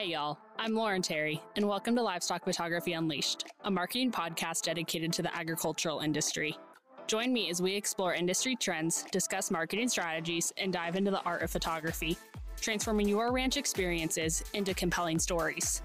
Hey, 0.00 0.12
y'all. 0.12 0.38
I'm 0.58 0.74
Lauren 0.74 1.02
Terry, 1.02 1.42
and 1.56 1.68
welcome 1.68 1.94
to 1.94 2.00
Livestock 2.00 2.42
Photography 2.46 2.94
Unleashed, 2.94 3.44
a 3.64 3.70
marketing 3.70 4.10
podcast 4.10 4.62
dedicated 4.62 5.12
to 5.12 5.20
the 5.20 5.36
agricultural 5.36 6.00
industry. 6.00 6.56
Join 7.06 7.34
me 7.34 7.50
as 7.50 7.60
we 7.60 7.74
explore 7.74 8.14
industry 8.14 8.56
trends, 8.56 9.04
discuss 9.12 9.50
marketing 9.50 9.90
strategies, 9.90 10.54
and 10.56 10.72
dive 10.72 10.96
into 10.96 11.10
the 11.10 11.20
art 11.24 11.42
of 11.42 11.50
photography, 11.50 12.16
transforming 12.58 13.10
your 13.10 13.30
ranch 13.30 13.58
experiences 13.58 14.42
into 14.54 14.72
compelling 14.72 15.18
stories. 15.18 15.82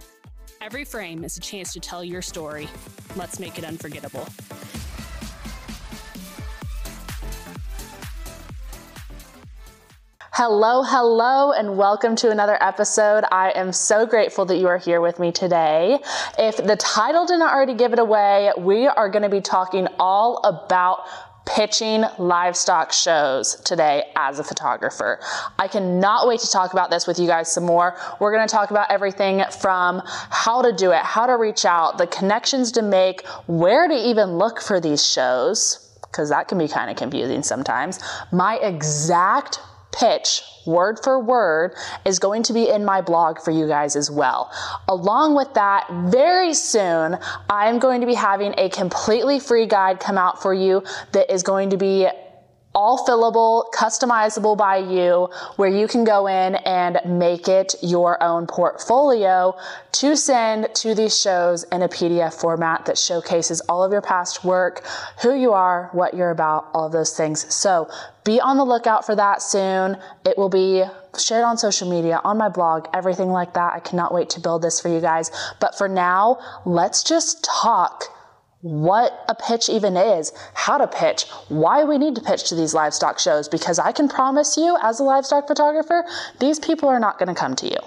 Every 0.61 0.85
frame 0.85 1.25
is 1.25 1.35
a 1.35 1.41
chance 1.41 1.73
to 1.73 1.81
tell 1.81 2.01
your 2.01 2.21
story. 2.21 2.69
Let's 3.17 3.37
make 3.37 3.59
it 3.59 3.65
unforgettable. 3.65 4.25
Hello, 10.37 10.83
hello, 10.83 11.53
and 11.53 11.77
welcome 11.77 12.13
to 12.17 12.29
another 12.29 12.61
episode. 12.61 13.23
I 13.31 13.51
am 13.51 13.71
so 13.71 14.05
grateful 14.05 14.43
that 14.47 14.57
you 14.57 14.67
are 14.67 14.77
here 14.77 14.99
with 14.99 15.17
me 15.17 15.31
today. 15.31 15.97
If 16.37 16.57
the 16.57 16.75
title 16.75 17.25
didn't 17.25 17.43
already 17.43 17.73
give 17.73 17.93
it 17.93 17.99
away, 17.99 18.51
we 18.57 18.85
are 18.85 19.07
going 19.07 19.23
to 19.23 19.29
be 19.29 19.39
talking 19.39 19.87
all 19.97 20.41
about 20.43 21.05
pitching 21.45 22.03
livestock 22.19 22.91
shows 22.91 23.61
today 23.63 24.11
as 24.17 24.37
a 24.37 24.43
photographer. 24.43 25.21
I 25.57 25.69
cannot 25.69 26.27
wait 26.27 26.41
to 26.41 26.51
talk 26.51 26.73
about 26.73 26.89
this 26.89 27.07
with 27.07 27.17
you 27.17 27.27
guys 27.27 27.49
some 27.49 27.63
more. 27.63 27.97
We're 28.19 28.35
going 28.35 28.45
to 28.45 28.53
talk 28.53 28.71
about 28.71 28.91
everything 28.91 29.41
from 29.61 30.01
how 30.05 30.61
to 30.63 30.73
do 30.73 30.91
it, 30.91 31.01
how 31.01 31.27
to 31.27 31.37
reach 31.37 31.63
out, 31.63 31.97
the 31.97 32.07
connections 32.07 32.73
to 32.73 32.81
make, 32.81 33.25
where 33.47 33.87
to 33.87 33.95
even 33.95 34.31
look 34.31 34.59
for 34.59 34.81
these 34.81 35.07
shows, 35.09 35.97
because 36.01 36.27
that 36.27 36.49
can 36.49 36.57
be 36.57 36.67
kind 36.67 36.91
of 36.91 36.97
confusing 36.97 37.41
sometimes, 37.41 38.01
my 38.33 38.57
exact 38.57 39.61
pitch 39.97 40.41
word 40.65 40.99
for 41.03 41.19
word 41.19 41.75
is 42.05 42.19
going 42.19 42.43
to 42.43 42.53
be 42.53 42.69
in 42.69 42.83
my 42.83 43.01
blog 43.01 43.39
for 43.39 43.51
you 43.51 43.67
guys 43.67 43.95
as 43.95 44.09
well. 44.09 44.51
Along 44.87 45.35
with 45.35 45.53
that, 45.53 45.87
very 46.11 46.53
soon, 46.53 47.17
I'm 47.49 47.79
going 47.79 48.01
to 48.01 48.07
be 48.07 48.15
having 48.15 48.53
a 48.57 48.69
completely 48.69 49.39
free 49.39 49.67
guide 49.67 49.99
come 49.99 50.17
out 50.17 50.41
for 50.41 50.53
you 50.53 50.83
that 51.11 51.31
is 51.31 51.43
going 51.43 51.69
to 51.69 51.77
be 51.77 52.07
all 52.75 53.05
fillable, 53.07 53.71
customizable 53.71 54.57
by 54.57 54.77
you, 54.77 55.29
where 55.55 55.69
you 55.69 55.87
can 55.87 56.03
go 56.03 56.27
in 56.27 56.55
and 56.55 56.99
make 57.05 57.47
it 57.47 57.73
your 57.81 58.21
own 58.21 58.45
portfolio 58.45 59.57
to 59.93 60.15
send 60.15 60.67
to 60.75 60.93
these 60.93 61.17
shows 61.17 61.63
in 61.71 61.81
a 61.81 61.87
PDF 61.87 62.33
format 62.33 62.85
that 62.85 62.97
showcases 62.97 63.61
all 63.61 63.83
of 63.83 63.91
your 63.93 64.01
past 64.01 64.43
work, 64.43 64.85
who 65.23 65.33
you 65.33 65.53
are, 65.53 65.89
what 65.93 66.13
you're 66.13 66.31
about, 66.31 66.69
all 66.73 66.87
of 66.87 66.91
those 66.91 67.15
things. 67.15 67.51
So 67.53 67.89
be 68.25 68.41
on 68.41 68.57
the 68.57 68.65
lookout 68.65 69.05
for 69.05 69.15
that 69.15 69.41
soon. 69.41 69.97
It 70.25 70.37
will 70.37 70.49
be 70.49 70.83
shared 71.17 71.45
on 71.45 71.57
social 71.57 71.89
media, 71.89 72.19
on 72.25 72.37
my 72.37 72.49
blog, 72.49 72.87
everything 72.93 73.29
like 73.29 73.53
that. 73.53 73.73
I 73.73 73.79
cannot 73.79 74.13
wait 74.13 74.29
to 74.31 74.41
build 74.41 74.61
this 74.61 74.81
for 74.81 74.89
you 74.89 74.99
guys. 74.99 75.31
But 75.61 75.77
for 75.77 75.87
now, 75.87 76.39
let's 76.65 77.03
just 77.03 77.43
talk 77.43 78.03
what 78.65 79.23
a 79.29 79.35
pitch 79.35 79.69
even 79.69 79.95
is, 79.95 80.33
how 80.55 80.79
to 80.79 80.87
pitch, 80.87 81.27
why 81.49 81.83
we 81.83 81.99
need 81.99 82.15
to 82.15 82.21
pitch 82.21 82.49
to 82.49 82.55
these 82.55 82.73
livestock 82.73 83.19
shows, 83.19 83.47
because 83.47 83.77
I 83.77 83.91
can 83.91 84.09
promise 84.09 84.57
you, 84.57 84.75
as 84.81 84.99
a 84.99 85.03
livestock 85.03 85.45
photographer, 85.45 86.03
these 86.39 86.57
people 86.57 86.89
are 86.89 86.99
not 86.99 87.19
going 87.19 87.27
to 87.29 87.39
come 87.39 87.55
to 87.57 87.67
you. 87.67 87.77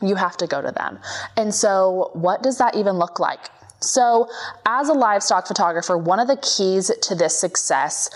You 0.00 0.14
have 0.14 0.38
to 0.38 0.46
go 0.46 0.62
to 0.62 0.72
them. 0.72 0.98
And 1.36 1.54
so, 1.54 2.08
what 2.14 2.42
does 2.42 2.56
that 2.56 2.74
even 2.74 2.94
look 2.98 3.20
like? 3.20 3.50
So, 3.80 4.30
as 4.64 4.88
a 4.88 4.94
livestock 4.94 5.46
photographer, 5.46 5.98
one 5.98 6.20
of 6.20 6.26
the 6.26 6.38
keys 6.38 6.90
to 7.02 7.14
this 7.14 7.38
success 7.38 8.08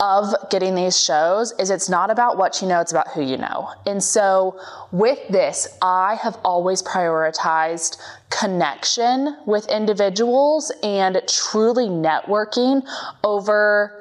of 0.00 0.34
getting 0.50 0.74
these 0.74 1.00
shows 1.00 1.52
is 1.58 1.70
it's 1.70 1.88
not 1.90 2.10
about 2.10 2.38
what 2.38 2.62
you 2.62 2.68
know, 2.68 2.80
it's 2.80 2.90
about 2.90 3.08
who 3.08 3.22
you 3.22 3.36
know. 3.36 3.70
And 3.86 4.02
so 4.02 4.58
with 4.92 5.18
this, 5.28 5.76
I 5.82 6.14
have 6.16 6.38
always 6.42 6.82
prioritized 6.82 8.00
connection 8.30 9.36
with 9.46 9.68
individuals 9.68 10.72
and 10.82 11.20
truly 11.28 11.88
networking 11.88 12.82
over 13.22 13.99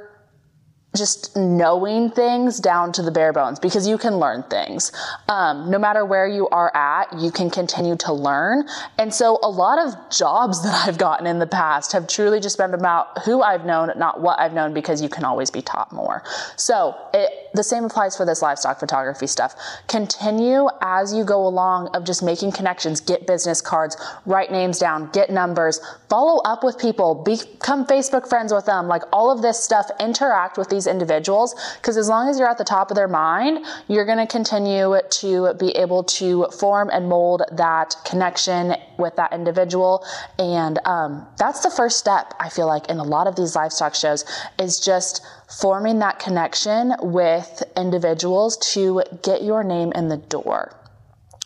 just 0.96 1.38
knowing 1.38 2.10
things 2.10 2.60
down 2.60 2.92
to 2.92 3.04
the 3.04 3.12
bare 3.12 3.32
bones 3.32 3.60
because 3.60 3.88
you 3.88 3.98
can 3.98 4.18
learn 4.18 4.42
things. 4.50 4.92
Um, 5.28 5.70
no 5.70 5.78
matter 5.78 6.04
where 6.04 6.28
you 6.28 6.50
are 6.50 6.76
at, 6.76 7.14
you 7.20 7.30
can 7.30 7.52
continue 7.52 7.96
to 7.98 8.14
learn. 8.14 8.68
And 8.98 9.14
so, 9.14 9.38
a 9.44 9.50
lot 9.50 9.78
of 9.78 9.94
jobs 10.10 10.64
that 10.64 10.88
I've 10.88 10.98
gotten 10.98 11.28
in 11.28 11.38
the 11.38 11.48
past 11.48 11.92
have 11.92 12.08
truly 12.08 12.40
just 12.40 12.58
been 12.58 12.74
about 12.74 13.20
who 13.24 13.42
I've 13.42 13.66
known, 13.66 13.92
not 13.98 14.22
what 14.22 14.40
I've 14.40 14.54
known, 14.54 14.74
because 14.74 15.02
you 15.02 15.10
can 15.10 15.24
always 15.26 15.52
be 15.52 15.62
taught 15.62 15.92
more. 15.92 16.24
So, 16.56 16.96
it, 17.14 17.50
the 17.54 17.64
same 17.64 17.84
applies 17.84 18.18
for 18.18 18.26
this 18.26 18.42
livestock 18.42 18.80
photography 18.80 19.28
stuff. 19.28 19.56
Continue 19.88 20.68
as 20.82 21.14
you 21.14 21.24
go 21.24 21.46
along 21.46 21.90
of 21.90 22.04
just 22.04 22.24
making 22.24 22.52
connections, 22.52 23.00
get 23.00 23.28
business 23.28 23.62
cards, 23.62 23.96
write 24.26 24.52
names 24.52 24.80
down, 24.80 25.10
get 25.12 25.30
numbers, 25.30 25.80
follow 26.10 26.42
up 26.44 26.64
with 26.64 26.80
people, 26.80 27.14
become 27.14 27.86
Facebook 27.86 28.28
friends 28.28 28.52
with 28.52 28.66
them, 28.66 28.88
like 28.88 29.04
all 29.14 29.30
of 29.30 29.42
this 29.44 29.64
stuff, 29.64 29.90
interact 30.00 30.58
with 30.58 30.70
these 30.70 30.79
these 30.80 30.88
individuals 30.88 31.56
because 31.76 31.98
as 31.98 32.08
long 32.08 32.30
as 32.30 32.40
you're 32.40 32.50
at 32.50 32.58
the 32.58 32.64
top 32.64 32.90
of 32.90 32.96
their 32.96 33.08
mind, 33.08 33.66
you're 33.90 34.06
going 34.06 34.18
to 34.18 34.28
continue 34.28 34.96
to 35.10 35.54
be 35.56 35.72
able 35.72 36.04
to 36.06 36.46
form 36.58 36.90
and 36.94 37.10
mold 37.10 37.42
that 37.52 37.96
connection 38.06 38.76
with 38.98 39.16
that 39.18 39.34
individual. 39.34 40.06
And 40.38 40.80
um, 40.86 41.28
that's 41.38 41.62
the 41.62 41.70
first 41.70 42.00
step, 42.00 42.34
I 42.40 42.48
feel 42.50 42.68
like, 42.68 42.90
in 42.90 42.98
a 42.98 43.04
lot 43.04 43.28
of 43.28 43.36
these 43.36 43.56
livestock 43.56 43.94
shows 43.94 44.24
is 44.58 44.80
just 44.80 45.22
forming 45.60 46.00
that 46.00 46.20
connection 46.20 46.94
with 47.02 47.64
individuals 47.76 48.58
to 48.74 49.04
get 49.22 49.44
your 49.44 49.64
name 49.64 49.92
in 49.96 50.08
the 50.08 50.18
door. 50.18 50.76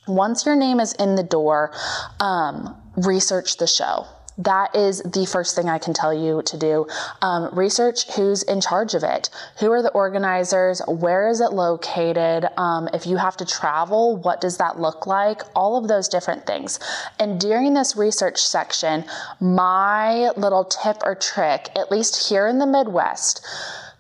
Once 0.08 0.46
your 0.46 0.56
name 0.56 0.80
is 0.80 0.94
in 0.94 1.16
the 1.16 1.24
door, 1.24 1.72
um, 2.20 2.76
research 2.98 3.58
the 3.58 3.68
show 3.68 4.06
that 4.38 4.76
is 4.76 5.02
the 5.04 5.26
first 5.26 5.56
thing 5.56 5.70
I 5.70 5.78
can 5.78 5.94
tell 5.94 6.14
you 6.14 6.42
to 6.44 6.58
do. 6.58 6.88
Um, 7.22 7.50
research 7.54 8.12
who's 8.14 8.44
in 8.44 8.62
charge 8.62 8.94
of 8.94 9.04
it. 9.04 9.30
Who 9.60 9.72
are 9.72 9.82
the 9.82 9.92
organizers? 9.92 10.82
Where 10.88 11.28
is 11.30 11.40
it 11.42 11.54
located? 11.54 12.48
Um, 12.58 12.90
if 12.94 13.06
you 13.06 13.18
have 13.18 13.38
to 13.38 13.46
travel, 13.46 14.18
what 14.18 14.42
does 14.42 14.58
that 14.58 14.80
look 14.80 15.06
like? 15.06 15.42
All 15.56 15.78
of 15.78 15.88
those 15.88 16.08
different 16.08 16.46
things. 16.46 16.80
And 17.20 17.40
during 17.40 17.74
this 17.74 17.96
research 17.96 18.42
section, 18.42 19.06
my 19.40 20.32
little 20.32 20.66
tip 20.66 20.98
or 21.06 21.16
trick, 21.16 21.70
at 21.76 21.92
least 21.92 22.30
here 22.30 22.48
in 22.48 22.60
the 22.60 22.68
Midwest, 22.68 23.46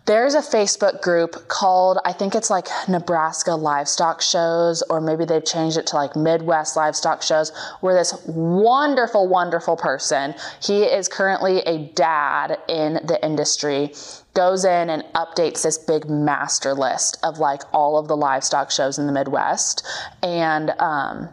there's 0.06 0.34
a 0.34 0.41
Facebook 0.41 1.02
group 1.02 1.47
called, 1.47 1.97
I 2.03 2.12
think 2.12 2.36
it's 2.36 2.50
like 2.50 2.68
Nebraska 2.90 3.56
Livestock 3.56 4.22
Shows, 4.22 4.84
or 4.90 5.00
maybe 5.00 5.24
they've 5.24 5.44
changed 5.44 5.78
it 5.78 5.88
to 5.88 5.96
like 5.96 6.16
Midwest 6.16 6.75
Livestock 6.75 7.22
Shows, 7.22 7.53
where 7.80 7.94
this 7.94 8.14
wonderful, 8.28 9.30
wonderful 9.30 9.78
person, 9.78 10.36
he 10.62 10.84
is 10.84 11.08
currently 11.08 11.59
a 11.59 11.88
dad 11.94 12.58
in 12.68 12.96
the 13.06 13.18
industry, 13.24 13.94
goes 14.34 14.66
in 14.66 14.90
and 14.90 15.03
updates 15.16 15.64
this 15.64 15.78
big 15.78 16.09
master 16.09 16.74
list 16.74 17.18
of 17.24 17.40
like 17.40 17.62
all 17.72 17.97
of 17.97 18.09
the 18.09 18.18
livestock 18.18 18.72
shows 18.72 19.00
in 19.00 19.08
the 19.08 19.14
Midwest. 19.14 19.88
And, 20.22 20.72
um, 20.80 21.30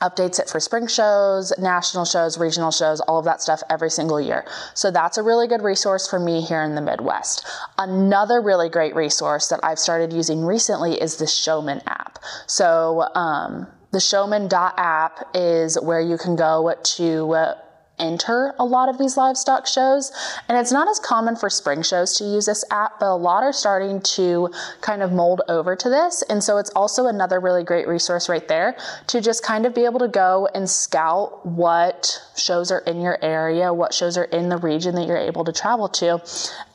updates 0.00 0.38
it 0.38 0.48
for 0.48 0.60
spring 0.60 0.86
shows, 0.86 1.52
national 1.58 2.04
shows, 2.04 2.38
regional 2.38 2.70
shows, 2.70 3.00
all 3.00 3.18
of 3.18 3.24
that 3.26 3.42
stuff 3.42 3.62
every 3.68 3.90
single 3.90 4.20
year. 4.20 4.46
So 4.74 4.90
that's 4.90 5.18
a 5.18 5.22
really 5.22 5.46
good 5.46 5.62
resource 5.62 6.08
for 6.08 6.18
me 6.18 6.40
here 6.40 6.62
in 6.62 6.74
the 6.74 6.80
Midwest. 6.80 7.46
Another 7.78 8.40
really 8.40 8.68
great 8.68 8.94
resource 8.94 9.48
that 9.48 9.60
I've 9.62 9.78
started 9.78 10.12
using 10.12 10.44
recently 10.44 11.00
is 11.00 11.16
the 11.16 11.26
Showman 11.26 11.82
app. 11.86 12.18
So 12.46 13.06
um, 13.14 13.66
the 13.92 14.00
Showman.app 14.00 15.30
is 15.34 15.78
where 15.80 16.00
you 16.00 16.16
can 16.16 16.36
go 16.36 16.74
to 16.82 17.32
uh, 17.32 17.54
enter 18.00 18.54
a 18.58 18.64
lot 18.64 18.88
of 18.88 18.98
these 18.98 19.16
livestock 19.16 19.66
shows. 19.66 20.10
And 20.48 20.58
it's 20.58 20.72
not 20.72 20.88
as 20.88 20.98
common 20.98 21.36
for 21.36 21.50
spring 21.50 21.82
shows 21.82 22.16
to 22.18 22.24
use 22.24 22.46
this 22.46 22.64
app, 22.70 22.98
but 22.98 23.12
a 23.12 23.16
lot 23.16 23.42
are 23.42 23.52
starting 23.52 24.00
to 24.16 24.50
kind 24.80 25.02
of 25.02 25.12
mold 25.12 25.42
over 25.48 25.76
to 25.76 25.88
this. 25.88 26.22
And 26.22 26.42
so 26.42 26.58
it's 26.58 26.70
also 26.70 27.06
another 27.06 27.40
really 27.40 27.62
great 27.62 27.86
resource 27.86 28.28
right 28.28 28.46
there 28.48 28.76
to 29.08 29.20
just 29.20 29.44
kind 29.44 29.66
of 29.66 29.74
be 29.74 29.84
able 29.84 30.00
to 30.00 30.08
go 30.08 30.48
and 30.54 30.68
scout 30.68 31.44
what 31.46 32.20
shows 32.36 32.70
are 32.70 32.80
in 32.80 33.00
your 33.00 33.18
area, 33.22 33.72
what 33.72 33.92
shows 33.92 34.16
are 34.16 34.24
in 34.24 34.48
the 34.48 34.56
region 34.56 34.94
that 34.94 35.06
you're 35.06 35.16
able 35.16 35.44
to 35.44 35.52
travel 35.52 35.88
to. 35.88 36.22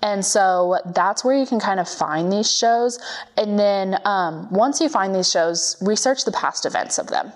And 0.01 0.23
so 0.23 0.79
that's 0.93 1.25
where 1.25 1.37
you 1.37 1.45
can 1.45 1.59
kind 1.59 1.79
of 1.79 1.89
find 1.89 2.31
these 2.31 2.51
shows. 2.51 2.99
And 3.37 3.57
then 3.57 3.99
um, 4.05 4.51
once 4.51 4.79
you 4.79 4.89
find 4.89 5.15
these 5.15 5.31
shows, 5.31 5.77
research 5.81 6.25
the 6.25 6.31
past 6.31 6.65
events 6.65 6.97
of 6.97 7.07
them. 7.07 7.31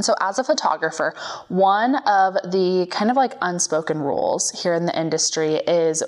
So, 0.00 0.14
as 0.20 0.38
a 0.38 0.44
photographer, 0.44 1.14
one 1.48 1.96
of 2.06 2.34
the 2.34 2.86
kind 2.90 3.10
of 3.10 3.16
like 3.16 3.34
unspoken 3.40 3.98
rules 3.98 4.50
here 4.50 4.74
in 4.74 4.86
the 4.86 4.98
industry 4.98 5.54
is 5.54 6.02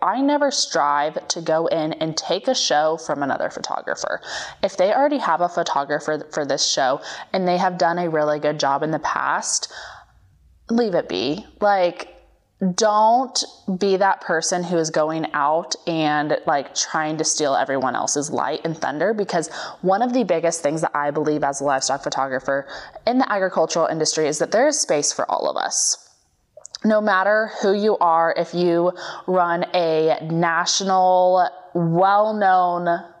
I 0.00 0.20
never 0.20 0.50
strive 0.50 1.26
to 1.28 1.40
go 1.40 1.66
in 1.66 1.94
and 1.94 2.16
take 2.16 2.46
a 2.46 2.54
show 2.54 2.96
from 2.96 3.22
another 3.22 3.50
photographer. 3.50 4.20
If 4.62 4.76
they 4.76 4.92
already 4.92 5.18
have 5.18 5.40
a 5.40 5.48
photographer 5.48 6.26
for 6.32 6.44
this 6.44 6.66
show 6.66 7.00
and 7.32 7.48
they 7.48 7.56
have 7.56 7.78
done 7.78 7.98
a 7.98 8.08
really 8.08 8.38
good 8.38 8.60
job 8.60 8.82
in 8.82 8.92
the 8.92 9.00
past, 9.00 9.72
leave 10.70 10.94
it 10.94 11.08
be. 11.08 11.44
Like, 11.60 12.11
don't 12.74 13.44
be 13.76 13.96
that 13.96 14.20
person 14.20 14.62
who 14.62 14.76
is 14.76 14.90
going 14.90 15.26
out 15.32 15.74
and 15.86 16.38
like 16.46 16.74
trying 16.74 17.16
to 17.18 17.24
steal 17.24 17.56
everyone 17.56 17.96
else's 17.96 18.30
light 18.30 18.60
and 18.64 18.78
thunder 18.78 19.12
because 19.12 19.48
one 19.80 20.00
of 20.00 20.12
the 20.12 20.22
biggest 20.22 20.62
things 20.62 20.80
that 20.80 20.92
I 20.94 21.10
believe 21.10 21.42
as 21.42 21.60
a 21.60 21.64
livestock 21.64 22.04
photographer 22.04 22.68
in 23.04 23.18
the 23.18 23.30
agricultural 23.30 23.86
industry 23.86 24.28
is 24.28 24.38
that 24.38 24.52
there 24.52 24.68
is 24.68 24.78
space 24.78 25.12
for 25.12 25.28
all 25.28 25.50
of 25.50 25.56
us. 25.56 26.08
No 26.84 27.00
matter 27.00 27.50
who 27.62 27.72
you 27.72 27.96
are, 27.98 28.32
if 28.36 28.54
you 28.54 28.92
run 29.26 29.64
a 29.74 30.18
national, 30.22 31.48
well 31.74 32.34
known 32.34 33.11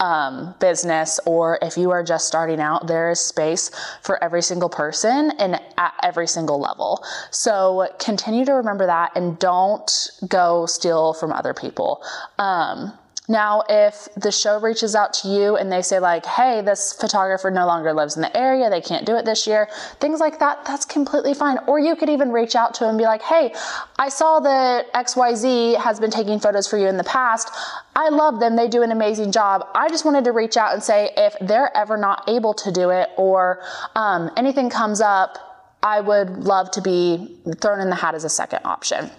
um, 0.00 0.54
business 0.60 1.18
or 1.26 1.58
if 1.62 1.76
you 1.76 1.90
are 1.90 2.02
just 2.02 2.26
starting 2.26 2.60
out, 2.60 2.86
there 2.86 3.10
is 3.10 3.20
space 3.20 3.70
for 4.02 4.22
every 4.22 4.42
single 4.42 4.68
person 4.68 5.32
and 5.38 5.60
at 5.76 5.94
every 6.02 6.28
single 6.28 6.60
level. 6.60 7.04
So 7.30 7.88
continue 7.98 8.44
to 8.44 8.52
remember 8.52 8.86
that 8.86 9.12
and 9.16 9.38
don't 9.38 9.90
go 10.28 10.66
steal 10.66 11.14
from 11.14 11.32
other 11.32 11.54
people. 11.54 12.02
Um, 12.38 12.92
now, 13.30 13.62
if 13.68 14.08
the 14.16 14.32
show 14.32 14.58
reaches 14.58 14.94
out 14.94 15.12
to 15.14 15.28
you 15.28 15.56
and 15.56 15.70
they 15.70 15.82
say, 15.82 15.98
like, 15.98 16.24
hey, 16.24 16.62
this 16.62 16.94
photographer 16.94 17.50
no 17.50 17.66
longer 17.66 17.92
lives 17.92 18.16
in 18.16 18.22
the 18.22 18.34
area, 18.34 18.70
they 18.70 18.80
can't 18.80 19.04
do 19.04 19.16
it 19.16 19.26
this 19.26 19.46
year, 19.46 19.68
things 20.00 20.18
like 20.18 20.38
that, 20.38 20.64
that's 20.64 20.86
completely 20.86 21.34
fine. 21.34 21.58
Or 21.66 21.78
you 21.78 21.94
could 21.94 22.08
even 22.08 22.32
reach 22.32 22.56
out 22.56 22.72
to 22.74 22.80
them 22.80 22.90
and 22.90 22.98
be 22.98 23.04
like, 23.04 23.20
hey, 23.20 23.54
I 23.98 24.08
saw 24.08 24.40
that 24.40 24.90
XYZ 24.94 25.76
has 25.76 26.00
been 26.00 26.10
taking 26.10 26.40
photos 26.40 26.66
for 26.66 26.78
you 26.78 26.86
in 26.86 26.96
the 26.96 27.04
past. 27.04 27.50
I 27.94 28.08
love 28.08 28.40
them, 28.40 28.56
they 28.56 28.66
do 28.66 28.82
an 28.82 28.92
amazing 28.92 29.30
job. 29.30 29.66
I 29.74 29.90
just 29.90 30.06
wanted 30.06 30.24
to 30.24 30.32
reach 30.32 30.56
out 30.56 30.72
and 30.72 30.82
say, 30.82 31.10
if 31.14 31.36
they're 31.42 31.76
ever 31.76 31.98
not 31.98 32.26
able 32.30 32.54
to 32.54 32.72
do 32.72 32.88
it 32.88 33.10
or 33.18 33.62
um, 33.94 34.30
anything 34.38 34.70
comes 34.70 35.02
up, 35.02 35.36
I 35.82 36.00
would 36.00 36.30
love 36.30 36.70
to 36.72 36.80
be 36.80 37.36
thrown 37.60 37.80
in 37.80 37.90
the 37.90 37.96
hat 37.96 38.14
as 38.14 38.24
a 38.24 38.30
second 38.30 38.60
option. 38.64 39.10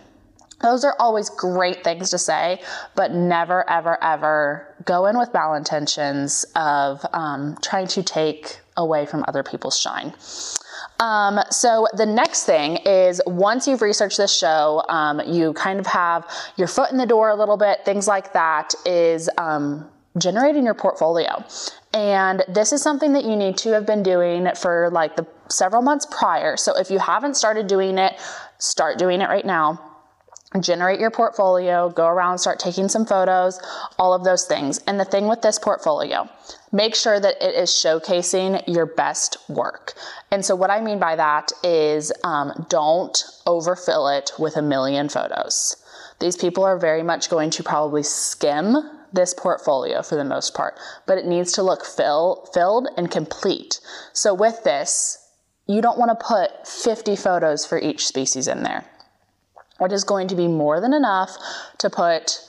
Those 0.61 0.83
are 0.83 0.95
always 0.99 1.29
great 1.29 1.83
things 1.83 2.09
to 2.11 2.17
say, 2.17 2.61
but 2.95 3.11
never, 3.11 3.67
ever, 3.69 4.01
ever 4.03 4.75
go 4.85 5.05
in 5.05 5.17
with 5.17 5.31
malintentions 5.31 6.45
of 6.55 7.05
um, 7.13 7.57
trying 7.61 7.87
to 7.87 8.03
take 8.03 8.59
away 8.75 9.05
from 9.05 9.23
other 9.27 9.43
people's 9.43 9.79
shine. 9.79 10.13
Um, 10.99 11.39
so 11.49 11.87
the 11.93 12.05
next 12.05 12.45
thing 12.45 12.77
is 12.77 13.21
once 13.25 13.67
you've 13.67 13.81
researched 13.81 14.17
this 14.17 14.37
show, 14.37 14.83
um, 14.89 15.21
you 15.25 15.53
kind 15.53 15.79
of 15.79 15.87
have 15.87 16.29
your 16.57 16.67
foot 16.67 16.91
in 16.91 16.97
the 16.97 17.05
door 17.05 17.29
a 17.29 17.35
little 17.35 17.57
bit, 17.57 17.85
things 17.85 18.07
like 18.07 18.33
that, 18.33 18.73
is 18.85 19.29
um, 19.37 19.89
generating 20.17 20.65
your 20.65 20.73
portfolio. 20.73 21.43
And 21.93 22.43
this 22.49 22.73
is 22.73 22.81
something 22.81 23.13
that 23.13 23.23
you 23.23 23.37
need 23.37 23.57
to 23.59 23.71
have 23.71 23.85
been 23.85 24.03
doing 24.03 24.49
for 24.55 24.89
like 24.91 25.15
the 25.15 25.25
several 25.47 25.81
months 25.81 26.05
prior. 26.05 26.57
So 26.57 26.77
if 26.77 26.91
you 26.91 26.99
haven't 26.99 27.35
started 27.35 27.67
doing 27.67 27.97
it, 27.97 28.19
start 28.57 28.99
doing 28.99 29.21
it 29.21 29.29
right 29.29 29.45
now 29.45 29.88
generate 30.59 30.99
your 30.99 31.11
portfolio, 31.11 31.89
go 31.89 32.07
around, 32.07 32.39
start 32.39 32.59
taking 32.59 32.89
some 32.89 33.05
photos, 33.05 33.59
all 33.99 34.13
of 34.13 34.23
those 34.23 34.45
things. 34.45 34.79
And 34.87 34.99
the 34.99 35.05
thing 35.05 35.27
with 35.27 35.41
this 35.41 35.59
portfolio, 35.59 36.27
make 36.71 36.95
sure 36.95 37.19
that 37.19 37.35
it 37.41 37.53
is 37.53 37.69
showcasing 37.69 38.63
your 38.67 38.87
best 38.87 39.37
work. 39.47 39.93
And 40.31 40.43
so, 40.43 40.55
what 40.55 40.71
I 40.71 40.81
mean 40.81 40.97
by 40.97 41.15
that 41.15 41.51
is 41.63 42.11
um, 42.23 42.65
don't 42.67 43.23
overfill 43.45 44.07
it 44.07 44.31
with 44.39 44.57
a 44.57 44.61
million 44.61 45.07
photos. 45.07 45.75
These 46.19 46.37
people 46.37 46.63
are 46.63 46.77
very 46.77 47.03
much 47.03 47.29
going 47.29 47.51
to 47.51 47.63
probably 47.63 48.03
skim 48.03 48.75
this 49.13 49.33
portfolio 49.33 50.01
for 50.01 50.15
the 50.15 50.23
most 50.23 50.53
part, 50.53 50.77
but 51.05 51.17
it 51.17 51.25
needs 51.25 51.51
to 51.53 51.63
look 51.63 51.85
fill, 51.85 52.47
filled 52.53 52.87
and 52.97 53.09
complete. 53.09 53.79
So, 54.13 54.33
with 54.33 54.63
this, 54.63 55.17
you 55.67 55.81
don't 55.81 55.99
want 55.99 56.19
to 56.19 56.25
put 56.25 56.67
50 56.67 57.15
photos 57.15 57.67
for 57.67 57.79
each 57.79 58.07
species 58.07 58.47
in 58.47 58.63
there 58.63 58.85
it 59.81 59.91
is 59.91 60.03
going 60.03 60.27
to 60.29 60.35
be 60.35 60.47
more 60.47 60.79
than 60.81 60.93
enough 60.93 61.37
to 61.79 61.89
put 61.89 62.39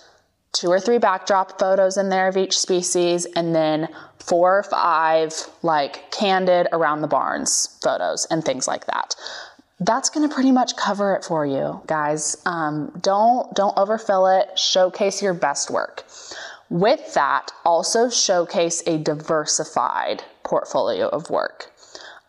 two 0.52 0.68
or 0.68 0.80
three 0.80 0.98
backdrop 0.98 1.58
photos 1.58 1.96
in 1.96 2.08
there 2.08 2.28
of 2.28 2.36
each 2.36 2.58
species 2.58 3.24
and 3.36 3.54
then 3.54 3.88
four 4.18 4.58
or 4.58 4.62
five 4.62 5.32
like 5.62 6.10
candid 6.10 6.66
around 6.72 7.00
the 7.00 7.06
barns 7.06 7.78
photos 7.82 8.26
and 8.30 8.44
things 8.44 8.66
like 8.66 8.86
that. 8.86 9.14
That's 9.78 10.10
going 10.10 10.28
to 10.28 10.34
pretty 10.34 10.52
much 10.52 10.76
cover 10.76 11.14
it 11.14 11.24
for 11.24 11.46
you 11.46 11.80
guys. 11.86 12.36
Um, 12.44 12.92
don't 13.00 13.54
don't 13.54 13.76
overfill 13.78 14.26
it. 14.26 14.58
Showcase 14.58 15.22
your 15.22 15.34
best 15.34 15.70
work. 15.70 16.04
With 16.68 17.14
that 17.14 17.50
also 17.64 18.10
showcase 18.10 18.82
a 18.86 18.98
diversified 18.98 20.22
portfolio 20.42 21.08
of 21.08 21.30
work 21.30 21.72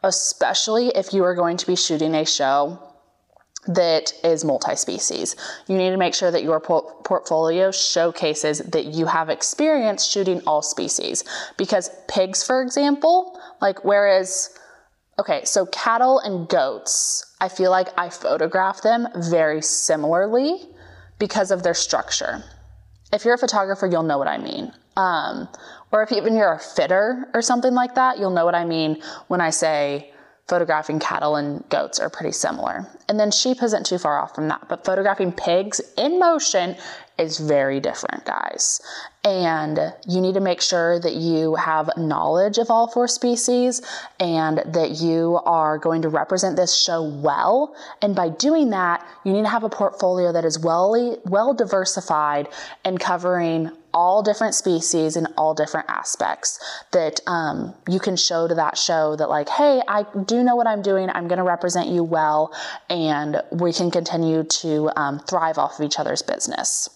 especially 0.04 0.88
if 0.90 1.14
you 1.14 1.24
are 1.24 1.36
going 1.36 1.58
to 1.58 1.68
be 1.68 1.76
shooting 1.76 2.16
a 2.16 2.26
show 2.26 2.80
that 3.68 4.14
is 4.24 4.44
multi-species. 4.44 5.36
You 5.68 5.78
need 5.78 5.92
to 5.92 5.98
make 5.98 6.14
sure 6.14 6.32
that 6.32 6.44
your 6.44 6.60
por- 6.60 6.96
portfolio 7.04 7.72
showcases 7.72 8.60
that 8.60 8.86
you 8.86 9.06
have 9.06 9.30
experience 9.30 10.06
shooting 10.06 10.42
all 10.48 10.62
species 10.62 11.24
because 11.58 11.92
pigs 12.08 12.44
for 12.44 12.62
example, 12.62 13.40
like 13.62 13.84
whereas 13.86 14.58
okay, 15.20 15.46
so 15.46 15.68
cattle 15.68 16.20
and 16.20 16.48
goats, 16.48 17.36
I 17.40 17.48
feel 17.48 17.70
like 17.70 17.90
I 17.98 18.10
photograph 18.10 18.82
them 18.82 19.08
very 19.16 19.62
similarly 19.62 20.68
because 21.20 21.52
of 21.52 21.62
their 21.62 21.76
structure. 21.76 22.44
If 23.14 23.26
you're 23.26 23.36
a 23.36 23.38
photographer, 23.38 23.86
you'll 23.86 24.04
know 24.04 24.18
what 24.18 24.28
I 24.28 24.40
mean. 24.40 24.72
Um, 24.98 25.48
or 25.92 26.02
if 26.02 26.12
even 26.12 26.36
you're 26.36 26.54
a 26.54 26.60
fitter 26.60 27.30
or 27.34 27.42
something 27.42 27.74
like 27.74 27.96
that, 27.96 28.18
you'll 28.18 28.32
know 28.32 28.46
what 28.46 28.56
I 28.56 28.66
mean 28.66 29.02
when 29.28 29.42
I 29.42 29.52
say 29.52 30.12
photographing 30.52 31.00
cattle 31.00 31.38
and 31.38 31.64
goats 31.70 31.98
are 31.98 32.10
pretty 32.10 32.34
similar. 32.34 32.86
And 33.08 33.18
then 33.18 33.32
sheep 33.32 33.64
isn't 33.64 33.86
too 33.86 33.98
far 33.98 34.20
off 34.20 34.36
from 34.36 34.50
that, 34.50 34.68
but 34.68 34.84
photographing 34.84 35.32
pigs 35.32 35.80
in 35.98 36.20
motion 36.20 36.76
is 37.18 37.40
very 37.40 37.80
different, 37.80 38.26
guys. 38.26 38.82
And 39.24 39.80
you 40.10 40.20
need 40.20 40.34
to 40.34 40.42
make 40.42 40.60
sure 40.60 41.00
that 41.00 41.14
you 41.14 41.56
have 41.56 41.90
knowledge 41.96 42.58
of 42.58 42.70
all 42.70 42.90
four 42.90 43.08
species 43.08 43.82
and 44.20 44.58
that 44.58 45.00
you 45.00 45.40
are 45.46 45.78
going 45.78 46.02
to 46.02 46.10
represent 46.10 46.58
this 46.58 46.76
show 46.76 47.02
well. 47.02 47.74
And 48.02 48.14
by 48.14 48.28
doing 48.28 48.72
that, 48.72 49.08
you 49.24 49.32
need 49.32 49.44
to 49.44 49.50
have 49.50 49.64
a 49.64 49.70
portfolio 49.70 50.34
that 50.34 50.44
is 50.44 50.60
well, 50.60 51.18
well 51.24 51.54
diversified 51.54 52.50
and 52.84 53.00
covering 53.00 53.72
all 53.94 54.24
different 54.24 54.56
species 54.56 55.16
and 55.16 55.28
all 55.38 55.54
different 55.54 55.90
aspects 55.90 56.60
that 56.92 57.20
um, 57.28 57.74
you 57.90 58.00
can 58.00 58.16
show 58.16 58.48
to 58.48 58.56
that 58.56 58.78
show 58.78 59.16
that 59.16 59.30
like 59.30 59.50
hey 59.50 59.82
i 59.88 60.06
do 60.26 60.44
know 60.44 60.56
what 60.56 60.68
i'm 60.68 60.82
doing. 60.82 61.10
I'm 61.10 61.28
going 61.28 61.38
to 61.38 61.44
represent 61.44 61.90
you 61.90 62.04
well 62.04 62.54
and 62.90 63.42
we 63.52 63.74
can 63.74 63.92
continue 63.92 64.44
to 64.44 64.92
um, 64.96 65.20
thrive 65.20 65.58
off 65.58 65.80
of 65.80 65.86
each 65.86 66.00
other's 66.00 66.22
business 66.22 66.90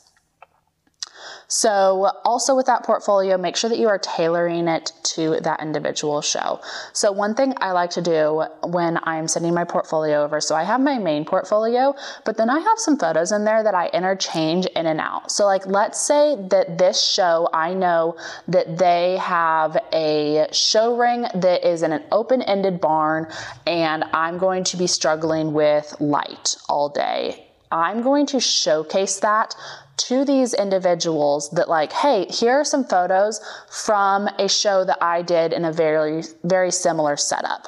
so, 1.48 2.12
also 2.24 2.56
with 2.56 2.66
that 2.66 2.84
portfolio, 2.84 3.38
make 3.38 3.56
sure 3.56 3.70
that 3.70 3.78
you 3.78 3.88
are 3.88 4.00
tailoring 4.00 4.68
it 4.68 4.92
to 5.16 5.40
that 5.42 5.62
individual 5.62 6.22
show. 6.22 6.60
So, 6.94 7.12
one 7.12 7.36
thing 7.36 7.54
I 7.58 7.72
like 7.72 7.92
to 7.92 8.02
do 8.02 8.46
when 8.64 9.00
I'm 9.04 9.28
sending 9.28 9.54
my 9.54 9.64
portfolio 9.64 10.24
over, 10.24 10.42
so 10.42 10.56
I 10.56 10.64
have 10.64 10.82
my 10.82 10.98
main 10.98 11.24
portfolio, 11.24 11.96
but 12.24 12.38
then 12.38 12.50
I 12.50 12.60
have 12.60 12.80
some 12.80 12.98
photos 12.98 13.32
in 13.32 13.46
there 13.46 13.64
that 13.64 13.76
I 13.76 13.88
interchange 13.90 14.66
in 14.66 14.88
and 14.88 15.00
out. 15.00 15.32
So, 15.32 15.46
like, 15.46 15.66
let's 15.68 16.02
say 16.02 16.36
that 16.50 16.78
this 16.78 17.04
show, 17.04 17.48
I 17.54 17.74
know 17.74 18.18
that 18.48 18.78
they 18.78 19.18
have 19.18 19.78
a 19.94 20.48
show 20.52 20.98
ring 20.98 21.28
that 21.36 21.68
is 21.68 21.84
in 21.84 21.92
an 21.92 22.04
open 22.12 22.42
ended 22.42 22.82
barn, 22.82 23.28
and 23.68 24.04
I'm 24.14 24.38
going 24.38 24.64
to 24.66 24.78
be 24.78 24.88
struggling 24.88 25.54
with 25.54 25.96
light 26.00 26.56
all 26.68 26.90
day. 26.90 27.46
I'm 27.72 28.04
going 28.04 28.28
to 28.28 28.40
showcase 28.40 29.20
that 29.20 29.56
to 29.98 30.26
these 30.26 30.54
individuals 30.54 31.50
that 31.52 31.70
like 31.70 31.92
hey 31.94 32.26
here 32.26 32.54
are 32.54 32.66
some 32.66 32.84
photos 32.84 33.40
from 33.70 34.28
a 34.40 34.48
show 34.48 34.84
that 34.84 34.98
i 35.02 35.22
did 35.22 35.54
in 35.54 35.66
a 35.66 35.72
very 35.72 36.24
very 36.44 36.72
similar 36.72 37.16
setup 37.16 37.68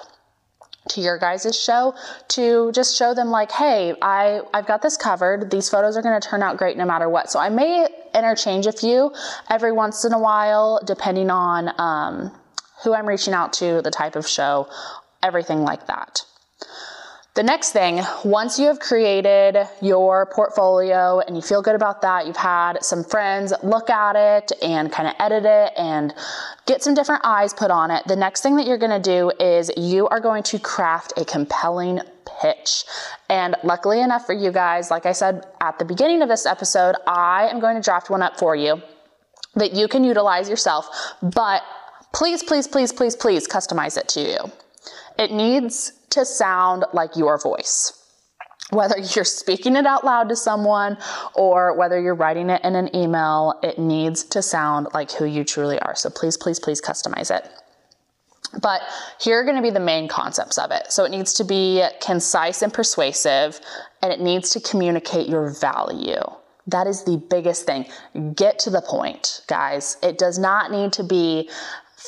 to 0.89 1.01
your 1.01 1.17
guys' 1.17 1.59
show 1.59 1.93
to 2.29 2.71
just 2.71 2.97
show 2.97 3.13
them 3.13 3.29
like 3.29 3.51
hey 3.51 3.93
i 4.01 4.41
i've 4.53 4.65
got 4.65 4.81
this 4.81 4.97
covered. 4.97 5.51
These 5.51 5.69
photos 5.69 5.97
are 5.97 6.01
going 6.01 6.19
to 6.19 6.27
turn 6.27 6.41
out 6.43 6.57
great 6.57 6.77
no 6.77 6.85
matter 6.85 7.09
what. 7.09 7.29
So 7.29 7.39
i 7.39 7.49
may 7.49 7.87
interchange 8.15 8.65
a 8.65 8.71
few 8.71 9.13
every 9.49 9.71
once 9.71 10.05
in 10.05 10.13
a 10.13 10.19
while 10.19 10.79
depending 10.85 11.29
on 11.29 11.69
um, 11.77 12.31
who 12.83 12.93
i'm 12.93 13.07
reaching 13.07 13.33
out 13.33 13.53
to 13.53 13.81
the 13.81 13.91
type 13.91 14.15
of 14.15 14.27
show 14.27 14.69
everything 15.21 15.61
like 15.61 15.87
that 15.87 16.21
the 17.37 17.43
next 17.43 17.71
thing, 17.71 18.01
once 18.25 18.57
you 18.57 18.65
have 18.65 18.79
created 18.79 19.57
your 19.79 20.25
portfolio 20.25 21.19
and 21.19 21.35
you 21.35 21.41
feel 21.43 21.61
good 21.61 21.75
about 21.75 22.01
that, 22.01 22.25
you've 22.25 22.35
had 22.35 22.83
some 22.83 23.03
friends 23.03 23.53
look 23.61 23.91
at 23.91 24.15
it 24.15 24.51
and 24.63 24.91
kind 24.91 25.07
of 25.07 25.13
edit 25.19 25.45
it 25.45 25.71
and 25.77 26.15
get 26.65 26.81
some 26.81 26.95
different 26.95 27.21
eyes 27.23 27.53
put 27.53 27.69
on 27.69 27.91
it, 27.91 28.01
the 28.07 28.15
next 28.15 28.41
thing 28.41 28.55
that 28.55 28.65
you're 28.65 28.79
gonna 28.79 28.99
do 28.99 29.31
is 29.39 29.71
you 29.77 30.07
are 30.07 30.19
going 30.19 30.41
to 30.41 30.57
craft 30.57 31.13
a 31.15 31.23
compelling 31.23 32.01
pitch. 32.41 32.85
And 33.29 33.55
luckily 33.63 34.01
enough 34.01 34.25
for 34.25 34.33
you 34.33 34.51
guys, 34.51 34.89
like 34.89 35.05
I 35.05 35.11
said 35.11 35.45
at 35.61 35.77
the 35.77 35.85
beginning 35.85 36.23
of 36.23 36.29
this 36.29 36.47
episode, 36.47 36.95
I 37.05 37.49
am 37.49 37.59
going 37.59 37.75
to 37.75 37.83
draft 37.83 38.09
one 38.09 38.23
up 38.23 38.39
for 38.39 38.55
you 38.55 38.81
that 39.53 39.73
you 39.73 39.87
can 39.87 40.03
utilize 40.03 40.49
yourself, 40.49 40.89
but 41.21 41.61
please, 42.13 42.41
please, 42.41 42.67
please, 42.67 42.91
please, 42.91 43.15
please 43.15 43.47
customize 43.47 43.95
it 43.95 44.07
to 44.09 44.21
you. 44.21 44.39
It 45.19 45.31
needs 45.31 45.93
to 46.11 46.25
sound 46.25 46.85
like 46.93 47.15
your 47.15 47.37
voice. 47.37 47.93
whether 48.69 48.97
you're 48.97 49.25
speaking 49.25 49.75
it 49.75 49.85
out 49.85 50.03
loud 50.03 50.29
to 50.29 50.35
someone 50.35 50.97
or 51.35 51.77
whether 51.77 51.99
you're 51.99 52.15
writing 52.15 52.49
it 52.49 52.61
in 52.63 52.75
an 52.75 52.93
email, 52.95 53.57
it 53.63 53.79
needs 53.79 54.23
to 54.23 54.41
sound 54.41 54.87
like 54.93 55.11
who 55.11 55.25
you 55.25 55.43
truly 55.43 55.79
are. 55.79 55.95
So 55.95 56.09
please, 56.09 56.35
please, 56.37 56.59
please 56.59 56.81
customize 56.81 57.35
it. 57.35 57.49
But 58.61 58.81
here 59.19 59.39
are 59.39 59.43
going 59.43 59.55
to 59.55 59.61
be 59.61 59.69
the 59.69 59.79
main 59.79 60.07
concepts 60.07 60.57
of 60.57 60.71
it. 60.71 60.91
So 60.91 61.05
it 61.05 61.11
needs 61.11 61.33
to 61.35 61.43
be 61.43 61.83
concise 62.01 62.61
and 62.61 62.73
persuasive, 62.73 63.59
and 64.01 64.11
it 64.11 64.19
needs 64.19 64.49
to 64.51 64.59
communicate 64.59 65.27
your 65.27 65.49
value. 65.59 66.21
That 66.65 66.87
is 66.87 67.03
the 67.03 67.17
biggest 67.17 67.65
thing. 67.65 67.85
Get 68.35 68.59
to 68.59 68.69
the 68.69 68.81
point, 68.81 69.41
guys. 69.47 69.97
It 70.01 70.17
does 70.17 70.37
not 70.37 70.71
need 70.71 70.93
to 70.93 71.03
be 71.03 71.49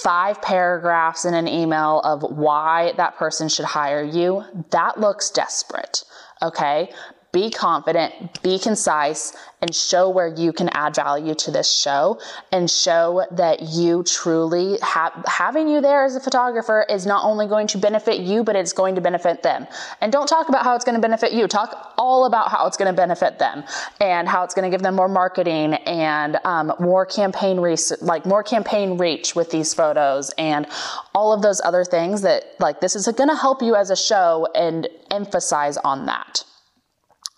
five 0.04 0.42
paragraphs 0.42 1.26
in 1.26 1.34
an 1.34 1.48
email 1.48 2.00
of 2.02 2.22
why 2.24 2.94
that 2.98 3.18
person 3.18 3.50
should 3.50 3.66
hire 3.66 4.04
you. 4.04 4.44
That 4.72 5.00
looks 5.00 5.30
desperate 5.30 6.04
okay? 6.42 6.92
Be 7.32 7.52
confident, 7.52 8.42
be 8.42 8.58
concise, 8.58 9.36
and 9.62 9.76
show 9.76 10.10
where 10.10 10.28
you 10.28 10.54
can 10.54 10.70
add 10.70 10.96
value 10.96 11.36
to 11.36 11.52
this 11.52 11.72
show 11.72 12.20
and 12.52 12.70
show 12.70 13.26
that 13.32 13.62
you 13.62 14.04
truly 14.04 14.78
have 14.82 15.14
having 15.28 15.68
you 15.68 15.82
there 15.82 16.06
as 16.06 16.16
a 16.16 16.20
photographer 16.20 16.86
is 16.90 17.06
not 17.06 17.24
only 17.24 17.46
going 17.46 17.68
to 17.68 17.78
benefit 17.78 18.22
you, 18.22 18.44
but 18.44 18.56
it's 18.56 18.74
going 18.74 18.96
to 18.96 19.02
benefit 19.02 19.44
them. 19.44 19.68
And 20.02 20.12
don't 20.12 20.28
talk 20.28 20.50
about 20.50 20.64
how 20.64 20.76
it's 20.76 20.86
going 20.86 20.96
to 20.96 21.02
benefit 21.02 21.34
you. 21.34 21.48
Talk 21.48 21.94
all 21.98 22.26
about 22.26 22.50
how 22.50 22.66
it's 22.66 22.78
going 22.78 22.92
to 22.92 22.98
benefit 22.98 23.38
them 23.38 23.64
and 24.00 24.28
how 24.28 24.44
it's 24.44 24.54
going 24.54 24.70
to 24.70 24.76
give 24.76 24.82
them 24.82 24.96
more 24.96 25.10
marketing 25.10 25.74
and 25.74 26.40
um, 26.46 26.74
more 26.80 27.06
campaign 27.06 27.60
reach, 27.60 27.92
like 28.02 28.26
more 28.26 28.44
campaign 28.44 28.98
reach 28.98 29.36
with 29.36 29.52
these 29.52 29.74
photos 29.74 30.32
and 30.38 30.66
all 31.14 31.34
of 31.34 31.42
those 31.42 31.62
other 31.64 31.84
things 31.84 32.22
that 32.22 32.56
like 32.60 32.80
this 32.80 32.96
is 32.96 33.08
going 33.08 33.30
to 33.30 33.36
help 33.36 33.62
you 33.62 33.76
as 33.76 33.90
a 33.90 33.96
show 33.96 34.48
and 34.56 34.88
emphasize 35.12 35.78
on 35.78 36.06
that. 36.06 36.44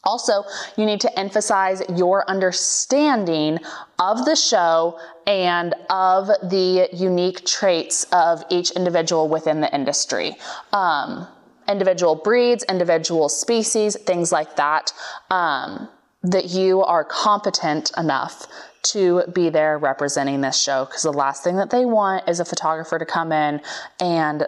Also, 0.04 0.44
you 0.78 0.86
need 0.86 1.00
to 1.02 1.20
emphasize 1.20 1.84
your 1.96 2.28
understanding 2.30 3.60
of 4.00 4.26
the 4.26 4.36
show 4.36 5.00
and 5.28 5.76
of 5.90 6.28
the 6.50 6.90
unique 6.92 7.46
traits 7.46 8.06
of 8.12 8.44
each 8.50 8.72
individual 8.72 9.30
within 9.30 9.62
the 9.62 9.74
industry. 9.74 10.36
Um, 10.74 11.28
individual 11.68 12.16
breeds, 12.16 12.64
individual 12.64 13.30
species, 13.30 13.96
things 13.96 14.32
like 14.32 14.56
that, 14.56 14.92
um, 15.30 15.88
that 16.24 16.50
you 16.50 16.82
are 16.84 17.04
competent 17.04 17.92
enough 17.98 18.48
to 18.84 19.24
be 19.34 19.50
there 19.50 19.78
representing 19.78 20.42
this 20.42 20.60
show 20.60 20.86
because 20.86 21.04
the 21.04 21.14
last 21.14 21.44
thing 21.44 21.58
that 21.58 21.70
they 21.70 21.86
want 21.86 22.28
is 22.28 22.40
a 22.40 22.46
photographer 22.46 22.98
to 22.98 23.06
come 23.06 23.32
in 23.32 23.62
and 24.00 24.48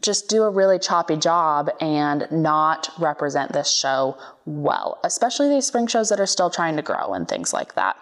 just 0.00 0.28
do 0.28 0.42
a 0.42 0.50
really 0.50 0.78
choppy 0.78 1.16
job 1.16 1.70
and 1.80 2.26
not 2.30 2.88
represent 2.98 3.52
this 3.52 3.72
show 3.72 4.16
well, 4.46 4.98
especially 5.04 5.48
these 5.48 5.66
spring 5.66 5.86
shows 5.86 6.08
that 6.08 6.20
are 6.20 6.26
still 6.26 6.50
trying 6.50 6.76
to 6.76 6.82
grow 6.82 7.12
and 7.12 7.28
things 7.28 7.52
like 7.52 7.74
that. 7.74 7.96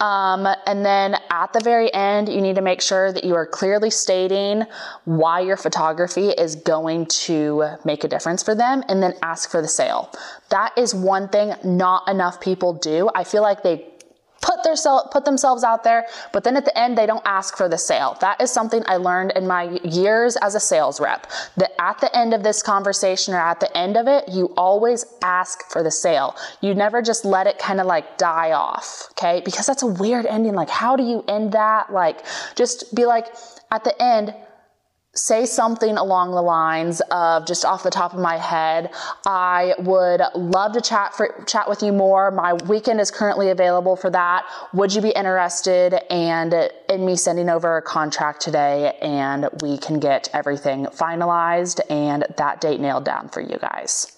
Um, 0.00 0.46
and 0.66 0.84
then 0.84 1.16
at 1.28 1.52
the 1.52 1.60
very 1.60 1.92
end, 1.92 2.28
you 2.28 2.40
need 2.40 2.54
to 2.54 2.62
make 2.62 2.80
sure 2.80 3.12
that 3.12 3.24
you 3.24 3.34
are 3.34 3.46
clearly 3.46 3.90
stating 3.90 4.62
why 5.04 5.40
your 5.40 5.56
photography 5.56 6.28
is 6.28 6.54
going 6.54 7.06
to 7.06 7.64
make 7.84 8.04
a 8.04 8.08
difference 8.08 8.42
for 8.42 8.54
them 8.54 8.84
and 8.88 9.02
then 9.02 9.14
ask 9.22 9.50
for 9.50 9.60
the 9.60 9.66
sale. 9.66 10.12
That 10.50 10.76
is 10.78 10.94
one 10.94 11.28
thing 11.28 11.54
not 11.64 12.08
enough 12.08 12.40
people 12.40 12.74
do. 12.74 13.10
I 13.14 13.24
feel 13.24 13.42
like 13.42 13.64
they 13.64 13.88
their 14.76 15.00
put 15.10 15.24
themselves 15.24 15.64
out 15.64 15.84
there, 15.84 16.06
but 16.32 16.44
then 16.44 16.56
at 16.56 16.64
the 16.64 16.76
end 16.78 16.96
they 16.96 17.06
don't 17.06 17.22
ask 17.24 17.56
for 17.56 17.68
the 17.68 17.78
sale. 17.78 18.16
That 18.20 18.40
is 18.40 18.50
something 18.50 18.82
I 18.86 18.96
learned 18.96 19.32
in 19.32 19.46
my 19.46 19.78
years 19.84 20.36
as 20.36 20.54
a 20.54 20.60
sales 20.60 21.00
rep. 21.00 21.26
That 21.56 21.72
at 21.80 22.00
the 22.00 22.14
end 22.16 22.34
of 22.34 22.42
this 22.42 22.62
conversation 22.62 23.34
or 23.34 23.38
at 23.38 23.60
the 23.60 23.74
end 23.76 23.96
of 23.96 24.06
it, 24.06 24.28
you 24.28 24.52
always 24.56 25.04
ask 25.22 25.70
for 25.70 25.82
the 25.82 25.90
sale. 25.90 26.36
You 26.60 26.74
never 26.74 27.02
just 27.02 27.24
let 27.24 27.46
it 27.46 27.58
kind 27.58 27.80
of 27.80 27.86
like 27.86 28.18
die 28.18 28.52
off, 28.52 29.08
okay? 29.12 29.42
Because 29.44 29.66
that's 29.66 29.82
a 29.82 29.86
weird 29.86 30.26
ending. 30.26 30.54
Like 30.54 30.70
how 30.70 30.96
do 30.96 31.02
you 31.02 31.24
end 31.28 31.52
that? 31.52 31.92
Like 31.92 32.24
just 32.54 32.94
be 32.94 33.06
like 33.06 33.26
at 33.70 33.84
the 33.84 34.00
end, 34.02 34.34
say 35.18 35.44
something 35.44 35.96
along 35.96 36.30
the 36.32 36.42
lines 36.42 37.00
of 37.10 37.46
just 37.46 37.64
off 37.64 37.82
the 37.82 37.90
top 37.90 38.12
of 38.14 38.20
my 38.20 38.36
head 38.36 38.90
i 39.26 39.74
would 39.80 40.22
love 40.34 40.72
to 40.72 40.80
chat 40.80 41.14
for 41.14 41.44
chat 41.46 41.68
with 41.68 41.82
you 41.82 41.92
more. 41.92 42.30
My 42.30 42.52
weekend 42.52 43.00
is 43.00 43.10
currently 43.10 43.50
available 43.50 43.96
for 43.96 44.10
that. 44.10 44.46
Would 44.72 44.94
you 44.94 45.02
be 45.02 45.10
interested 45.10 45.94
and 46.10 46.54
in 46.88 47.04
me 47.04 47.16
sending 47.16 47.48
over 47.48 47.76
a 47.76 47.82
contract 47.82 48.40
today 48.40 48.96
and 49.02 49.48
we 49.62 49.78
can 49.78 49.98
get 49.98 50.28
everything 50.32 50.86
finalized 50.86 51.80
and 51.90 52.24
that 52.36 52.60
date 52.60 52.80
nailed 52.80 53.04
down 53.04 53.28
for 53.28 53.40
you 53.40 53.58
guys? 53.58 54.16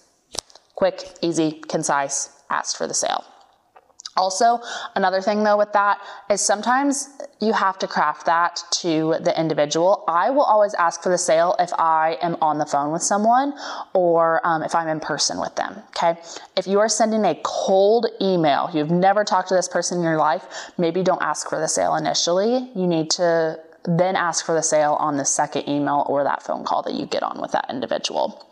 Quick 0.74 1.04
easy 1.22 1.52
concise 1.68 2.30
asked 2.50 2.76
for 2.76 2.86
the 2.86 2.94
sale 2.94 3.24
also, 4.20 4.60
another 4.94 5.22
thing 5.22 5.42
though 5.44 5.56
with 5.56 5.72
that 5.72 5.98
is 6.28 6.42
sometimes 6.42 7.08
you 7.40 7.54
have 7.54 7.78
to 7.78 7.86
craft 7.86 8.26
that 8.26 8.62
to 8.82 9.16
the 9.20 9.32
individual. 9.40 10.04
I 10.06 10.28
will 10.28 10.44
always 10.44 10.74
ask 10.74 11.02
for 11.02 11.08
the 11.08 11.16
sale 11.16 11.56
if 11.58 11.72
I 11.78 12.18
am 12.20 12.36
on 12.42 12.58
the 12.58 12.66
phone 12.66 12.92
with 12.92 13.02
someone 13.02 13.54
or 13.94 14.46
um, 14.46 14.62
if 14.62 14.74
I'm 14.74 14.88
in 14.88 15.00
person 15.00 15.40
with 15.40 15.56
them. 15.56 15.82
Okay. 15.88 16.20
If 16.54 16.66
you 16.66 16.80
are 16.80 16.88
sending 16.88 17.24
a 17.24 17.34
cold 17.42 18.06
email, 18.20 18.70
you've 18.74 18.90
never 18.90 19.24
talked 19.24 19.48
to 19.48 19.54
this 19.54 19.68
person 19.68 19.98
in 19.98 20.04
your 20.04 20.18
life, 20.18 20.44
maybe 20.76 21.02
don't 21.02 21.22
ask 21.22 21.48
for 21.48 21.58
the 21.58 21.68
sale 21.68 21.96
initially. 21.96 22.70
You 22.74 22.86
need 22.86 23.08
to 23.12 23.58
then 23.84 24.16
ask 24.16 24.44
for 24.44 24.54
the 24.54 24.62
sale 24.62 24.96
on 25.00 25.16
the 25.16 25.24
second 25.24 25.66
email 25.66 26.04
or 26.06 26.24
that 26.24 26.42
phone 26.42 26.64
call 26.64 26.82
that 26.82 26.92
you 26.92 27.06
get 27.06 27.22
on 27.22 27.40
with 27.40 27.52
that 27.52 27.66
individual. 27.70 28.46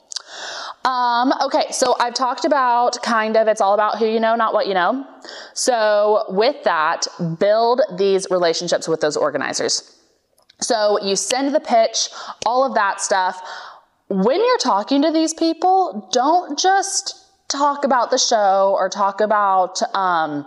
Um, 0.85 1.33
okay, 1.43 1.67
so 1.71 1.97
I've 1.99 2.15
talked 2.15 2.45
about 2.45 3.03
kind 3.03 3.37
of 3.37 3.49
it's 3.49 3.61
all 3.61 3.75
about 3.75 3.99
who 3.99 4.07
you 4.07 4.21
know, 4.21 4.37
not 4.37 4.55
what 4.55 4.67
you 4.67 4.75
know. 4.75 5.07
So, 5.55 6.25
with 6.29 6.63
that, 6.65 7.07
build 7.39 7.83
these 7.97 8.27
relationships 8.31 8.89
with 8.89 9.01
those 9.01 9.17
organizers. 9.17 9.97
So, 10.61 10.99
you 11.03 11.17
send 11.17 11.55
the 11.55 11.61
pitch, 11.61 12.09
all 12.47 12.65
of 12.65 12.75
that 12.75 13.01
stuff. 13.01 13.41
When 14.09 14.39
you're 14.39 14.59
talking 14.59 15.03
to 15.03 15.11
these 15.11 15.35
people, 15.35 16.09
don't 16.13 16.59
just 16.59 17.17
talk 17.49 17.85
about 17.85 18.11
the 18.11 18.19
show 18.19 18.75
or 18.79 18.89
talk 18.89 19.21
about, 19.21 19.83
um, 19.95 20.47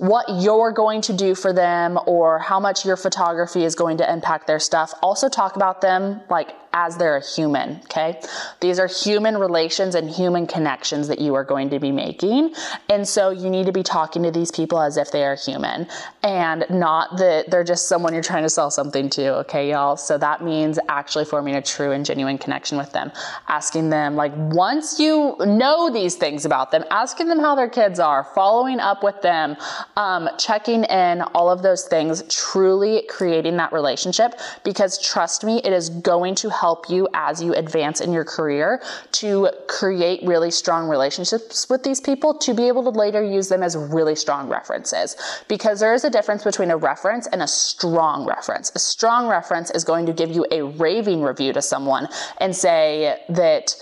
what 0.00 0.24
you're 0.40 0.72
going 0.72 1.02
to 1.02 1.12
do 1.12 1.34
for 1.34 1.52
them 1.52 1.98
or 2.06 2.38
how 2.38 2.58
much 2.58 2.86
your 2.86 2.96
photography 2.96 3.64
is 3.64 3.74
going 3.74 3.98
to 3.98 4.10
impact 4.10 4.46
their 4.46 4.58
stuff. 4.58 4.94
Also 5.02 5.28
talk 5.28 5.56
about 5.56 5.82
them 5.82 6.22
like 6.30 6.54
as 6.72 6.96
they're 6.96 7.16
a 7.16 7.24
human, 7.24 7.80
okay? 7.84 8.20
These 8.60 8.78
are 8.78 8.86
human 8.86 9.36
relations 9.36 9.94
and 9.94 10.08
human 10.08 10.46
connections 10.46 11.08
that 11.08 11.18
you 11.18 11.34
are 11.34 11.44
going 11.44 11.70
to 11.70 11.78
be 11.78 11.90
making. 11.90 12.54
And 12.88 13.06
so 13.06 13.30
you 13.30 13.50
need 13.50 13.66
to 13.66 13.72
be 13.72 13.82
talking 13.82 14.22
to 14.22 14.30
these 14.30 14.50
people 14.50 14.80
as 14.80 14.96
if 14.96 15.10
they 15.10 15.24
are 15.24 15.34
human 15.34 15.88
and 16.22 16.64
not 16.70 17.16
that 17.18 17.50
they're 17.50 17.64
just 17.64 17.88
someone 17.88 18.12
you're 18.12 18.22
trying 18.22 18.42
to 18.42 18.50
sell 18.50 18.70
something 18.70 19.10
to, 19.10 19.34
okay, 19.38 19.70
y'all? 19.70 19.96
So 19.96 20.18
that 20.18 20.44
means 20.44 20.78
actually 20.88 21.24
forming 21.24 21.56
a 21.56 21.62
true 21.62 21.92
and 21.92 22.04
genuine 22.04 22.38
connection 22.38 22.78
with 22.78 22.92
them. 22.92 23.10
Asking 23.48 23.90
them, 23.90 24.16
like, 24.16 24.32
once 24.36 25.00
you 25.00 25.36
know 25.40 25.90
these 25.90 26.14
things 26.14 26.44
about 26.44 26.70
them, 26.70 26.84
asking 26.90 27.28
them 27.28 27.38
how 27.38 27.54
their 27.54 27.68
kids 27.68 27.98
are, 27.98 28.24
following 28.34 28.80
up 28.80 29.02
with 29.02 29.20
them, 29.22 29.56
um, 29.96 30.28
checking 30.38 30.84
in, 30.84 31.22
all 31.34 31.50
of 31.50 31.62
those 31.62 31.84
things, 31.84 32.22
truly 32.28 33.02
creating 33.08 33.56
that 33.56 33.72
relationship 33.72 34.34
because 34.64 34.98
trust 35.00 35.44
me, 35.44 35.60
it 35.64 35.72
is 35.72 35.90
going 35.90 36.34
to 36.36 36.50
help 36.60 36.90
you 36.90 37.08
as 37.14 37.42
you 37.42 37.54
advance 37.54 38.00
in 38.00 38.12
your 38.12 38.24
career 38.24 38.82
to 39.12 39.48
create 39.66 40.20
really 40.24 40.50
strong 40.50 40.88
relationships 40.88 41.68
with 41.70 41.82
these 41.82 42.00
people 42.00 42.34
to 42.34 42.54
be 42.54 42.68
able 42.68 42.82
to 42.82 42.90
later 42.90 43.22
use 43.22 43.48
them 43.48 43.62
as 43.62 43.76
really 43.76 44.14
strong 44.14 44.48
references. 44.48 45.16
Because 45.48 45.80
there 45.80 45.94
is 45.94 46.04
a 46.04 46.10
difference 46.10 46.44
between 46.44 46.70
a 46.70 46.76
reference 46.76 47.26
and 47.26 47.42
a 47.42 47.46
strong 47.46 48.26
reference. 48.26 48.70
A 48.74 48.78
strong 48.78 49.28
reference 49.28 49.70
is 49.70 49.84
going 49.84 50.06
to 50.06 50.12
give 50.12 50.30
you 50.30 50.46
a 50.50 50.62
raving 50.62 51.22
review 51.22 51.52
to 51.52 51.62
someone 51.62 52.08
and 52.38 52.54
say 52.54 53.22
that 53.28 53.74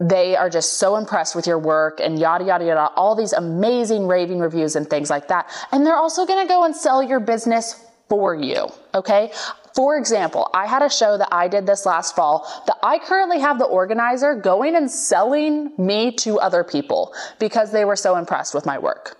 they 0.00 0.34
are 0.34 0.50
just 0.50 0.74
so 0.74 0.96
impressed 0.96 1.36
with 1.36 1.46
your 1.46 1.58
work 1.58 2.00
and 2.00 2.18
yada, 2.18 2.44
yada, 2.44 2.64
yada, 2.64 2.90
all 2.96 3.14
these 3.14 3.32
amazing 3.32 4.06
raving 4.08 4.40
reviews 4.40 4.74
and 4.76 4.88
things 4.90 5.08
like 5.08 5.28
that. 5.28 5.48
And 5.70 5.86
they're 5.86 5.96
also 5.96 6.26
going 6.26 6.44
to 6.44 6.48
go 6.48 6.64
and 6.64 6.74
sell 6.74 7.02
your 7.02 7.20
business 7.20 7.84
for 8.08 8.34
you. 8.34 8.68
Okay. 8.94 9.32
For 9.74 9.96
example, 9.96 10.48
I 10.54 10.66
had 10.66 10.82
a 10.82 10.90
show 10.90 11.18
that 11.18 11.28
I 11.32 11.48
did 11.48 11.66
this 11.66 11.84
last 11.84 12.14
fall 12.14 12.46
that 12.66 12.76
I 12.82 12.98
currently 12.98 13.40
have 13.40 13.58
the 13.58 13.64
organizer 13.64 14.34
going 14.34 14.76
and 14.76 14.88
selling 14.88 15.72
me 15.76 16.12
to 16.16 16.38
other 16.38 16.62
people 16.62 17.12
because 17.40 17.72
they 17.72 17.84
were 17.84 17.96
so 17.96 18.16
impressed 18.16 18.54
with 18.54 18.66
my 18.66 18.78
work. 18.78 19.18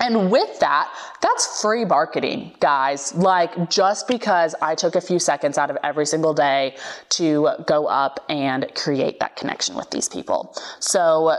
And 0.00 0.30
with 0.30 0.60
that, 0.60 0.92
that's 1.20 1.60
free 1.60 1.84
marketing, 1.84 2.52
guys. 2.60 3.14
Like 3.14 3.68
just 3.68 4.06
because 4.06 4.54
I 4.62 4.74
took 4.74 4.94
a 4.94 5.00
few 5.00 5.18
seconds 5.18 5.58
out 5.58 5.70
of 5.70 5.78
every 5.82 6.06
single 6.06 6.34
day 6.34 6.76
to 7.10 7.50
go 7.66 7.86
up 7.86 8.24
and 8.28 8.72
create 8.74 9.18
that 9.20 9.34
connection 9.34 9.74
with 9.74 9.90
these 9.90 10.08
people. 10.08 10.54
So 10.78 11.38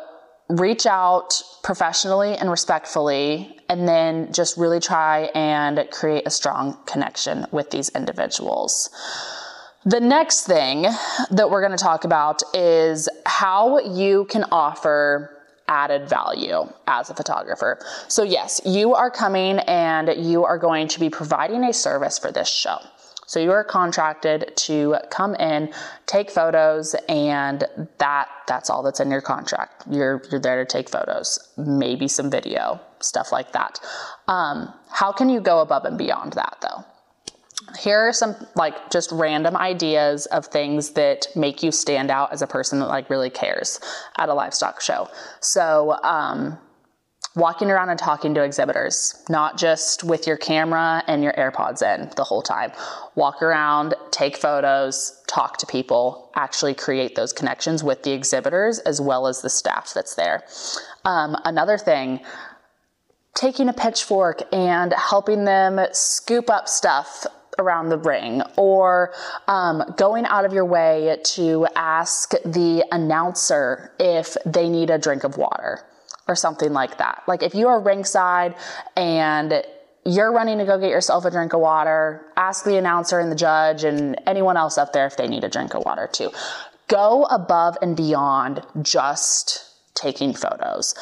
reach 0.49 0.85
out 0.85 1.41
professionally 1.63 2.35
and 2.35 2.49
respectfully, 2.49 3.58
and 3.69 3.87
then 3.87 4.33
just 4.33 4.57
really 4.57 4.79
try 4.79 5.29
and 5.35 5.87
create 5.91 6.23
a 6.25 6.29
strong 6.31 6.77
connection 6.85 7.45
with 7.51 7.69
these 7.69 7.89
individuals. 7.89 8.89
The 9.85 9.99
next 9.99 10.45
thing 10.45 10.87
that 11.31 11.49
we're 11.49 11.61
going 11.61 11.77
to 11.77 11.83
talk 11.83 12.03
about 12.03 12.43
is 12.53 13.07
how 13.25 13.79
you 13.79 14.25
can 14.25 14.43
offer 14.51 15.37
added 15.69 16.09
value 16.09 16.67
as 16.87 17.09
a 17.09 17.13
photographer. 17.13 17.79
So, 18.07 18.23
yes, 18.23 18.59
you 18.65 18.95
are 18.95 19.11
coming 19.11 19.59
and 19.59 20.09
you 20.17 20.43
are 20.43 20.57
going 20.57 20.87
to 20.89 20.99
be 20.99 21.09
providing 21.09 21.63
a 21.63 21.71
service 21.71 22.17
for 22.17 22.31
this 22.31 22.49
show. 22.49 22.79
So 23.29 23.39
you 23.39 23.51
are 23.51 23.63
contracted 23.63 24.53
to 24.57 24.95
come 25.11 25.35
in, 25.35 25.71
take 26.07 26.31
photos, 26.31 26.95
and 27.07 27.63
that 27.99 28.27
that's 28.47 28.71
all 28.71 28.81
that's 28.81 28.99
in 28.99 29.11
your 29.11 29.21
contract. 29.21 29.83
You're 29.87 30.23
you're 30.31 30.39
there 30.39 30.65
to 30.65 30.65
take 30.65 30.89
photos, 30.89 31.37
maybe 31.55 32.07
some 32.07 32.31
video, 32.31 32.81
stuff 33.01 33.31
like 33.31 33.51
that. 33.53 33.79
Um, 34.27 34.73
how 34.89 35.11
can 35.11 35.29
you 35.29 35.39
go 35.39 35.59
above 35.59 35.85
and 35.85 35.97
beyond 35.97 36.33
that 36.33 36.57
though? 36.61 36.85
here 37.77 37.99
are 37.99 38.13
some 38.13 38.35
like 38.55 38.89
just 38.89 39.11
random 39.11 39.55
ideas 39.55 40.25
of 40.27 40.45
things 40.45 40.91
that 40.91 41.27
make 41.35 41.61
you 41.61 41.71
stand 41.71 42.09
out 42.09 42.31
as 42.31 42.41
a 42.41 42.47
person 42.47 42.79
that 42.79 42.87
like 42.87 43.09
really 43.09 43.29
cares 43.29 43.79
at 44.17 44.29
a 44.29 44.33
livestock 44.33 44.81
show 44.81 45.07
so 45.39 45.97
um, 46.03 46.57
walking 47.35 47.69
around 47.69 47.89
and 47.89 47.99
talking 47.99 48.33
to 48.33 48.43
exhibitors 48.43 49.23
not 49.29 49.57
just 49.57 50.03
with 50.03 50.25
your 50.25 50.37
camera 50.37 51.03
and 51.07 51.23
your 51.23 51.33
airpods 51.33 51.81
in 51.81 52.09
the 52.15 52.23
whole 52.23 52.41
time 52.41 52.71
walk 53.15 53.41
around 53.41 53.93
take 54.11 54.37
photos 54.37 55.21
talk 55.27 55.57
to 55.57 55.65
people 55.65 56.31
actually 56.35 56.73
create 56.73 57.15
those 57.15 57.33
connections 57.33 57.83
with 57.83 58.03
the 58.03 58.11
exhibitors 58.11 58.79
as 58.79 58.99
well 58.99 59.27
as 59.27 59.41
the 59.41 59.49
staff 59.49 59.93
that's 59.93 60.15
there 60.15 60.43
um, 61.05 61.35
another 61.45 61.77
thing 61.77 62.19
taking 63.35 63.69
a 63.69 63.73
pitchfork 63.73 64.41
and 64.53 64.93
helping 64.93 65.45
them 65.45 65.79
scoop 65.93 66.49
up 66.49 66.67
stuff 66.67 67.25
around 67.59 67.89
the 67.89 67.97
ring 67.97 68.41
or 68.55 69.13
um, 69.47 69.83
going 69.97 70.25
out 70.25 70.45
of 70.45 70.53
your 70.53 70.65
way 70.65 71.17
to 71.23 71.67
ask 71.75 72.31
the 72.45 72.85
announcer 72.91 73.91
if 73.99 74.35
they 74.45 74.69
need 74.69 74.89
a 74.89 74.97
drink 74.97 75.23
of 75.23 75.37
water 75.37 75.83
or 76.27 76.35
something 76.35 76.73
like 76.73 76.97
that. 76.97 77.21
Like 77.27 77.43
if 77.43 77.53
you 77.53 77.67
are 77.67 77.79
ringside 77.79 78.55
and 78.95 79.63
you're 80.05 80.31
running 80.31 80.57
to 80.59 80.65
go 80.65 80.79
get 80.79 80.89
yourself 80.89 81.25
a 81.25 81.31
drink 81.31 81.53
of 81.53 81.59
water, 81.59 82.25
ask 82.37 82.63
the 82.63 82.77
announcer 82.77 83.19
and 83.19 83.31
the 83.31 83.35
judge 83.35 83.83
and 83.83 84.19
anyone 84.25 84.55
else 84.55 84.77
up 84.77 84.93
there 84.93 85.05
if 85.05 85.17
they 85.17 85.27
need 85.27 85.43
a 85.43 85.49
drink 85.49 85.73
of 85.73 85.83
water 85.85 86.07
too. 86.11 86.31
Go 86.87 87.25
above 87.25 87.77
and 87.81 87.95
beyond 87.95 88.61
just 88.81 89.65
taking 89.95 90.33
photos 90.33 90.95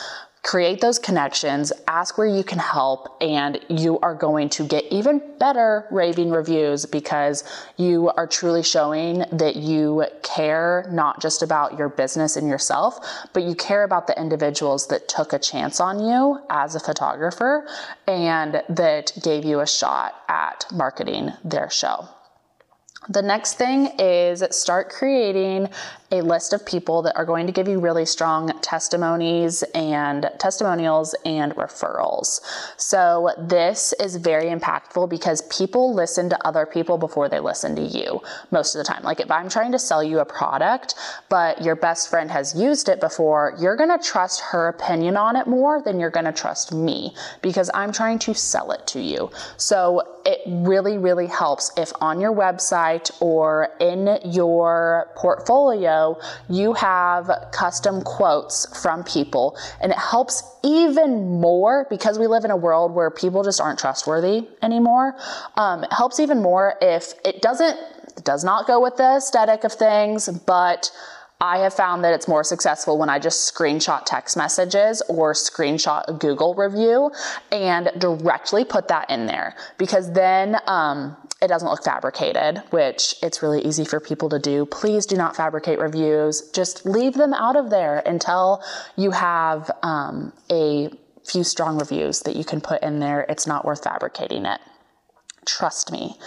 create 0.43 0.79
those 0.79 0.97
connections, 0.97 1.73
ask 1.87 2.17
where 2.17 2.27
you 2.27 2.43
can 2.43 2.59
help, 2.59 3.17
and 3.21 3.59
you 3.69 3.99
are 3.99 4.15
going 4.15 4.49
to 4.49 4.65
get 4.65 4.85
even 4.91 5.21
better 5.39 5.85
raving 5.91 6.29
reviews 6.29 6.85
because 6.85 7.43
you 7.75 8.09
are 8.11 8.25
truly 8.25 8.63
showing 8.63 9.25
that 9.31 9.57
you 9.57 10.05
care 10.23 10.87
not 10.91 11.21
just 11.21 11.41
about 11.41 11.77
your 11.77 11.89
business 11.89 12.37
and 12.37 12.47
yourself, 12.47 13.27
but 13.33 13.43
you 13.43 13.55
care 13.55 13.83
about 13.83 14.07
the 14.07 14.19
individuals 14.19 14.87
that 14.87 15.07
took 15.07 15.33
a 15.33 15.39
chance 15.39 15.79
on 15.79 15.99
you 15.99 16.39
as 16.49 16.75
a 16.75 16.79
photographer 16.79 17.67
and 18.07 18.63
that 18.69 19.11
gave 19.23 19.43
you 19.43 19.59
a 19.59 19.67
shot 19.67 20.15
at 20.29 20.65
marketing 20.71 21.31
their 21.43 21.69
show. 21.69 22.07
The 23.09 23.21
next 23.21 23.53
thing 23.53 23.87
is 23.99 24.43
start 24.51 24.89
creating 24.89 25.69
a 26.11 26.21
list 26.21 26.53
of 26.53 26.65
people 26.65 27.01
that 27.01 27.17
are 27.17 27.25
going 27.25 27.47
to 27.47 27.53
give 27.53 27.67
you 27.67 27.79
really 27.79 28.05
strong 28.05 28.57
testimonies 28.61 29.63
and 29.75 30.29
testimonials 30.39 31.15
and 31.25 31.53
referrals. 31.55 32.39
So, 32.77 33.31
this 33.37 33.93
is 33.99 34.15
very 34.15 34.45
impactful 34.45 35.09
because 35.09 35.41
people 35.43 35.93
listen 35.93 36.29
to 36.29 36.47
other 36.47 36.65
people 36.65 36.97
before 36.97 37.27
they 37.27 37.39
listen 37.39 37.75
to 37.75 37.81
you 37.81 38.21
most 38.51 38.75
of 38.75 38.79
the 38.79 38.85
time. 38.85 39.03
Like, 39.03 39.19
if 39.19 39.29
I'm 39.29 39.49
trying 39.49 39.73
to 39.73 39.79
sell 39.79 40.03
you 40.03 40.19
a 40.19 40.25
product, 40.25 40.95
but 41.29 41.61
your 41.61 41.75
best 41.75 42.09
friend 42.09 42.31
has 42.31 42.55
used 42.55 42.87
it 42.87 43.01
before, 43.01 43.55
you're 43.59 43.75
going 43.75 43.97
to 43.97 44.03
trust 44.03 44.39
her 44.41 44.69
opinion 44.69 45.17
on 45.17 45.35
it 45.35 45.47
more 45.47 45.81
than 45.81 45.99
you're 45.99 46.09
going 46.09 46.25
to 46.25 46.31
trust 46.31 46.73
me 46.73 47.13
because 47.41 47.69
I'm 47.73 47.91
trying 47.91 48.19
to 48.19 48.33
sell 48.33 48.71
it 48.71 48.87
to 48.87 49.01
you. 49.01 49.29
So, 49.57 50.16
it 50.27 50.41
really, 50.45 50.97
really 50.97 51.27
helps 51.27 51.71
if 51.77 51.93
on 52.01 52.19
your 52.19 52.33
website 52.33 53.09
or 53.21 53.69
in 53.79 54.19
your 54.25 55.07
portfolio, 55.15 56.19
you 56.49 56.73
have 56.73 57.31
custom 57.53 58.01
quotes 58.01 58.67
from 58.83 59.05
people, 59.05 59.57
and 59.81 59.93
it 59.93 59.97
helps 59.97 60.43
even 60.65 61.39
more 61.39 61.87
because 61.89 62.19
we 62.19 62.27
live 62.27 62.43
in 62.43 62.51
a 62.51 62.57
world 62.57 62.93
where 62.93 63.09
people 63.09 63.41
just 63.41 63.61
aren't 63.61 63.79
trustworthy 63.79 64.45
anymore. 64.61 65.15
Um, 65.55 65.85
it 65.85 65.93
helps 65.93 66.19
even 66.19 66.41
more 66.41 66.75
if 66.81 67.13
it 67.23 67.41
doesn't, 67.41 67.77
it 68.17 68.25
does 68.25 68.43
not 68.43 68.67
go 68.67 68.81
with 68.81 68.97
the 68.97 69.15
aesthetic 69.15 69.63
of 69.63 69.71
things, 69.71 70.27
but 70.45 70.91
I 71.39 71.59
have 71.59 71.73
found 71.73 72.03
that 72.03 72.13
it's 72.13 72.27
more 72.27 72.43
successful 72.43 72.97
when 72.97 73.09
I 73.09 73.19
just 73.19 73.53
screenshot 73.53 74.03
text 74.05 74.35
messages 74.35 75.03
or 75.07 75.33
screenshot 75.33 76.03
a 76.07 76.13
Google 76.13 76.55
review 76.55 77.11
and 77.51 77.91
directly 77.97 78.65
put 78.65 78.87
that 78.87 79.09
in 79.11 79.27
there 79.27 79.55
because 79.77 80.11
then 80.13 80.57
um, 80.65 81.15
it 81.39 81.47
doesn't 81.47 81.69
look 81.69 81.83
fabricated, 81.83 82.63
which 82.71 83.13
it's 83.21 83.43
really 83.43 83.61
easy 83.61 83.85
for 83.85 83.99
people 83.99 84.29
to 84.29 84.39
do. 84.39 84.65
Please 84.65 85.05
do 85.05 85.15
not 85.15 85.35
fabricate 85.35 85.77
reviews. 85.77 86.49
Just 86.53 86.87
leave 86.87 87.13
them 87.13 87.33
out 87.35 87.55
of 87.55 87.69
there 87.69 88.01
until 88.05 88.63
you 88.95 89.11
have 89.11 89.69
um, 89.83 90.33
a 90.51 90.89
few 91.23 91.43
strong 91.43 91.77
reviews 91.77 92.21
that 92.21 92.35
you 92.35 92.43
can 92.43 92.61
put 92.61 92.81
in 92.81 92.99
there. 92.99 93.27
It's 93.29 93.45
not 93.45 93.63
worth 93.63 93.83
fabricating 93.83 94.47
it. 94.47 94.59
Trust 95.45 95.91
me. 95.91 96.17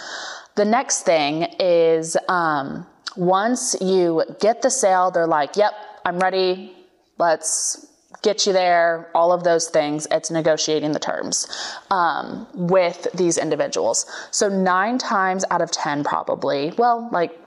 The 0.55 0.65
next 0.65 1.03
thing 1.03 1.43
is 1.59 2.15
um, 2.29 2.85
once 3.15 3.75
you 3.81 4.23
get 4.39 4.61
the 4.61 4.69
sale, 4.69 5.11
they're 5.11 5.27
like, 5.27 5.55
yep, 5.55 5.73
I'm 6.05 6.19
ready. 6.19 6.75
Let's 7.17 7.87
get 8.21 8.45
you 8.45 8.53
there, 8.53 9.09
all 9.15 9.31
of 9.31 9.43
those 9.43 9.69
things. 9.69 10.07
It's 10.11 10.29
negotiating 10.29 10.91
the 10.91 10.99
terms 10.99 11.47
um, 11.89 12.47
with 12.53 13.07
these 13.13 13.37
individuals. 13.37 14.05
So, 14.31 14.49
nine 14.49 14.97
times 14.97 15.45
out 15.49 15.61
of 15.61 15.71
10, 15.71 16.03
probably, 16.03 16.73
well, 16.77 17.09
like 17.11 17.37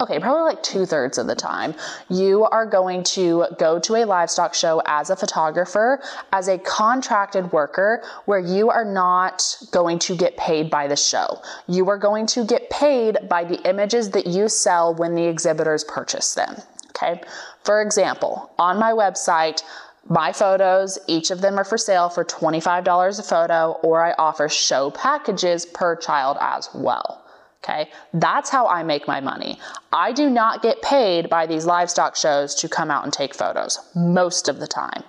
okay, 0.00 0.18
probably 0.18 0.42
like 0.42 0.62
two 0.62 0.86
thirds 0.86 1.18
of 1.18 1.26
the 1.26 1.34
time, 1.34 1.74
you 2.08 2.44
are 2.44 2.64
going 2.64 3.02
to 3.02 3.46
go 3.58 3.78
to 3.78 3.96
a 3.96 4.04
livestock 4.04 4.54
show 4.54 4.82
as 4.86 5.10
a 5.10 5.16
photographer, 5.16 6.00
as 6.32 6.48
a 6.48 6.58
contracted 6.58 7.52
worker, 7.52 8.02
where 8.24 8.38
you 8.38 8.70
are 8.70 8.84
not 8.84 9.56
going 9.70 9.98
to 9.98 10.16
get 10.16 10.36
paid 10.36 10.70
by 10.70 10.86
the 10.86 10.96
show. 10.96 11.40
You 11.68 11.88
are 11.90 11.98
going 11.98 12.26
to 12.28 12.44
get 12.44 12.70
paid 12.70 13.18
by 13.28 13.44
the 13.44 13.60
images 13.68 14.10
that 14.10 14.26
you 14.26 14.48
sell 14.48 14.94
when 14.94 15.14
the 15.14 15.24
exhibitors 15.24 15.84
purchase 15.84 16.34
them. 16.34 16.56
Okay. 16.88 17.20
For 17.64 17.82
example, 17.82 18.50
on 18.58 18.78
my 18.78 18.92
website, 18.92 19.62
my 20.08 20.32
photos, 20.32 20.98
each 21.06 21.30
of 21.30 21.40
them 21.40 21.58
are 21.58 21.64
for 21.64 21.78
sale 21.78 22.08
for 22.08 22.24
$25 22.24 23.18
a 23.18 23.22
photo, 23.22 23.72
or 23.82 24.02
I 24.02 24.12
offer 24.12 24.48
show 24.48 24.90
packages 24.90 25.66
per 25.66 25.94
child 25.96 26.36
as 26.40 26.68
well. 26.74 27.19
Okay, 27.62 27.90
that's 28.14 28.48
how 28.48 28.66
I 28.66 28.82
make 28.82 29.06
my 29.06 29.20
money. 29.20 29.58
I 29.92 30.12
do 30.12 30.30
not 30.30 30.62
get 30.62 30.80
paid 30.80 31.28
by 31.28 31.46
these 31.46 31.66
livestock 31.66 32.16
shows 32.16 32.54
to 32.56 32.68
come 32.68 32.90
out 32.90 33.04
and 33.04 33.12
take 33.12 33.34
photos 33.34 33.78
most 33.94 34.48
of 34.48 34.58
the 34.60 34.66
time. 34.66 35.04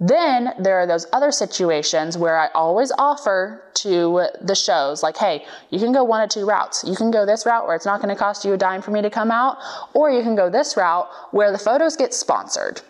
Then 0.00 0.54
there 0.58 0.80
are 0.80 0.86
those 0.88 1.06
other 1.12 1.30
situations 1.30 2.18
where 2.18 2.36
I 2.36 2.48
always 2.48 2.90
offer 2.98 3.62
to 3.74 4.26
the 4.40 4.56
shows, 4.56 5.04
like, 5.04 5.16
hey, 5.16 5.44
you 5.70 5.78
can 5.78 5.92
go 5.92 6.02
one 6.02 6.20
of 6.20 6.28
two 6.28 6.44
routes. 6.44 6.82
You 6.82 6.96
can 6.96 7.12
go 7.12 7.24
this 7.24 7.46
route 7.46 7.64
where 7.64 7.76
it's 7.76 7.86
not 7.86 8.02
going 8.02 8.12
to 8.12 8.18
cost 8.18 8.44
you 8.44 8.52
a 8.54 8.58
dime 8.58 8.82
for 8.82 8.90
me 8.90 9.00
to 9.00 9.10
come 9.10 9.30
out, 9.30 9.58
or 9.94 10.10
you 10.10 10.22
can 10.22 10.34
go 10.34 10.50
this 10.50 10.76
route 10.76 11.08
where 11.30 11.52
the 11.52 11.58
photos 11.58 11.96
get 11.96 12.12
sponsored. 12.12 12.80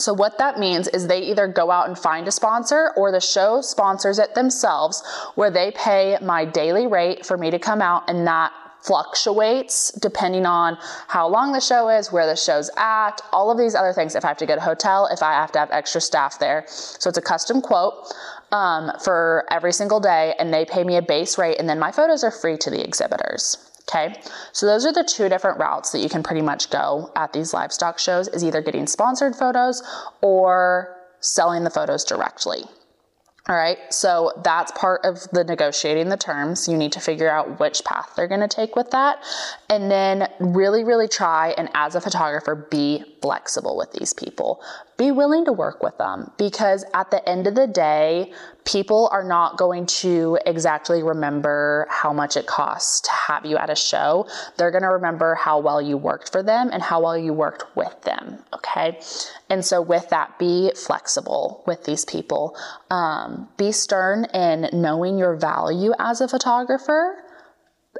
So, 0.00 0.14
what 0.14 0.38
that 0.38 0.58
means 0.58 0.88
is 0.88 1.06
they 1.06 1.20
either 1.20 1.46
go 1.46 1.70
out 1.70 1.86
and 1.86 1.98
find 1.98 2.26
a 2.26 2.32
sponsor 2.32 2.92
or 2.96 3.12
the 3.12 3.20
show 3.20 3.60
sponsors 3.60 4.18
it 4.18 4.34
themselves, 4.34 5.02
where 5.34 5.50
they 5.50 5.72
pay 5.72 6.16
my 6.22 6.46
daily 6.46 6.86
rate 6.86 7.26
for 7.26 7.36
me 7.36 7.50
to 7.50 7.58
come 7.58 7.82
out, 7.82 8.08
and 8.08 8.26
that 8.26 8.52
fluctuates 8.82 9.92
depending 9.92 10.46
on 10.46 10.78
how 11.06 11.28
long 11.28 11.52
the 11.52 11.60
show 11.60 11.90
is, 11.90 12.10
where 12.10 12.26
the 12.26 12.34
show's 12.34 12.70
at, 12.78 13.20
all 13.30 13.50
of 13.50 13.58
these 13.58 13.74
other 13.74 13.92
things. 13.92 14.14
If 14.14 14.24
I 14.24 14.28
have 14.28 14.38
to 14.38 14.46
get 14.46 14.56
a 14.56 14.62
hotel, 14.62 15.06
if 15.12 15.22
I 15.22 15.32
have 15.32 15.52
to 15.52 15.58
have 15.58 15.70
extra 15.70 16.00
staff 16.00 16.38
there. 16.38 16.64
So, 16.66 17.10
it's 17.10 17.18
a 17.18 17.22
custom 17.22 17.60
quote 17.60 18.10
um, 18.52 18.90
for 19.04 19.44
every 19.50 19.74
single 19.74 20.00
day, 20.00 20.34
and 20.38 20.52
they 20.52 20.64
pay 20.64 20.82
me 20.82 20.96
a 20.96 21.02
base 21.02 21.36
rate, 21.36 21.58
and 21.58 21.68
then 21.68 21.78
my 21.78 21.92
photos 21.92 22.24
are 22.24 22.30
free 22.30 22.56
to 22.56 22.70
the 22.70 22.82
exhibitors. 22.82 23.69
Okay, 23.90 24.14
so 24.52 24.66
those 24.66 24.86
are 24.86 24.92
the 24.92 25.02
two 25.02 25.28
different 25.28 25.58
routes 25.58 25.90
that 25.90 25.98
you 25.98 26.08
can 26.08 26.22
pretty 26.22 26.42
much 26.42 26.70
go 26.70 27.10
at 27.16 27.32
these 27.32 27.52
livestock 27.52 27.98
shows 27.98 28.28
is 28.28 28.44
either 28.44 28.62
getting 28.62 28.86
sponsored 28.86 29.34
photos 29.34 29.82
or 30.20 30.96
selling 31.18 31.64
the 31.64 31.70
photos 31.70 32.04
directly. 32.04 32.62
All 33.48 33.56
right, 33.56 33.78
so 33.88 34.32
that's 34.44 34.70
part 34.72 35.04
of 35.04 35.28
the 35.32 35.42
negotiating 35.42 36.08
the 36.08 36.16
terms. 36.16 36.68
You 36.68 36.76
need 36.76 36.92
to 36.92 37.00
figure 37.00 37.28
out 37.28 37.58
which 37.58 37.84
path 37.84 38.12
they're 38.14 38.28
gonna 38.28 38.46
take 38.46 38.76
with 38.76 38.92
that. 38.92 39.24
And 39.68 39.90
then 39.90 40.28
really, 40.38 40.84
really 40.84 41.08
try 41.08 41.54
and 41.58 41.68
as 41.74 41.96
a 41.96 42.00
photographer, 42.00 42.54
be 42.70 43.02
flexible 43.22 43.76
with 43.76 43.90
these 43.92 44.12
people. 44.12 44.62
Be 44.98 45.10
willing 45.10 45.46
to 45.46 45.52
work 45.52 45.82
with 45.82 45.98
them 45.98 46.30
because 46.36 46.84
at 46.94 47.10
the 47.10 47.28
end 47.28 47.48
of 47.48 47.56
the 47.56 47.66
day, 47.66 48.32
people 48.64 49.08
are 49.12 49.24
not 49.24 49.56
going 49.56 49.86
to 49.86 50.38
exactly 50.46 51.02
remember 51.02 51.86
how 51.90 52.12
much 52.12 52.36
it 52.36 52.46
costs 52.46 53.00
to 53.02 53.10
have 53.10 53.44
you 53.44 53.56
at 53.56 53.70
a 53.70 53.76
show. 53.76 54.26
They're 54.56 54.70
going 54.70 54.82
to 54.82 54.90
remember 54.90 55.34
how 55.34 55.58
well 55.58 55.80
you 55.80 55.96
worked 55.96 56.30
for 56.30 56.42
them 56.42 56.70
and 56.72 56.82
how 56.82 57.02
well 57.02 57.16
you 57.16 57.32
worked 57.32 57.64
with 57.76 58.02
them. 58.02 58.38
Okay. 58.54 59.00
And 59.48 59.64
so, 59.64 59.80
with 59.80 60.08
that, 60.10 60.38
be 60.38 60.72
flexible 60.74 61.62
with 61.66 61.84
these 61.84 62.04
people. 62.04 62.56
Um, 62.90 63.48
be 63.56 63.72
stern 63.72 64.26
in 64.34 64.68
knowing 64.72 65.18
your 65.18 65.36
value 65.36 65.92
as 65.98 66.20
a 66.20 66.28
photographer 66.28 67.24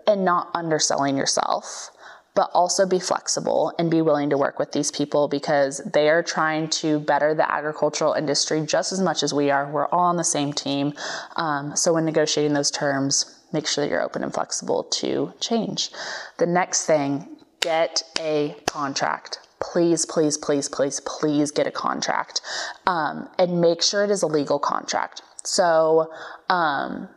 and 0.06 0.24
not 0.24 0.50
underselling 0.54 1.16
yourself 1.16 1.90
but 2.34 2.50
also 2.54 2.86
be 2.86 2.98
flexible 2.98 3.72
and 3.78 3.90
be 3.90 4.02
willing 4.02 4.30
to 4.30 4.38
work 4.38 4.58
with 4.58 4.72
these 4.72 4.90
people 4.90 5.28
because 5.28 5.78
they 5.92 6.08
are 6.08 6.22
trying 6.22 6.68
to 6.68 7.00
better 7.00 7.34
the 7.34 7.50
agricultural 7.50 8.12
industry 8.12 8.64
just 8.64 8.92
as 8.92 9.00
much 9.00 9.22
as 9.22 9.34
we 9.34 9.50
are. 9.50 9.70
We're 9.70 9.88
all 9.88 10.04
on 10.04 10.16
the 10.16 10.24
same 10.24 10.52
team. 10.52 10.92
Um, 11.36 11.76
so, 11.76 11.92
when 11.94 12.04
negotiating 12.04 12.54
those 12.54 12.70
terms, 12.70 13.40
make 13.52 13.66
sure 13.66 13.84
that 13.84 13.90
you're 13.90 14.02
open 14.02 14.22
and 14.22 14.32
flexible 14.32 14.84
to 14.84 15.32
change. 15.40 15.90
The 16.38 16.46
next 16.46 16.86
thing, 16.86 17.28
get 17.60 18.02
a 18.18 18.56
contract. 18.66 19.40
Please, 19.60 20.06
please, 20.06 20.38
please, 20.38 20.68
please, 20.68 21.00
please 21.00 21.50
get 21.50 21.66
a 21.66 21.70
contract 21.70 22.40
um, 22.86 23.28
and 23.38 23.60
make 23.60 23.82
sure 23.82 24.04
it 24.04 24.10
is 24.10 24.22
a 24.22 24.26
legal 24.26 24.58
contract. 24.58 25.22
So, 25.44 26.10
um, 26.48 27.08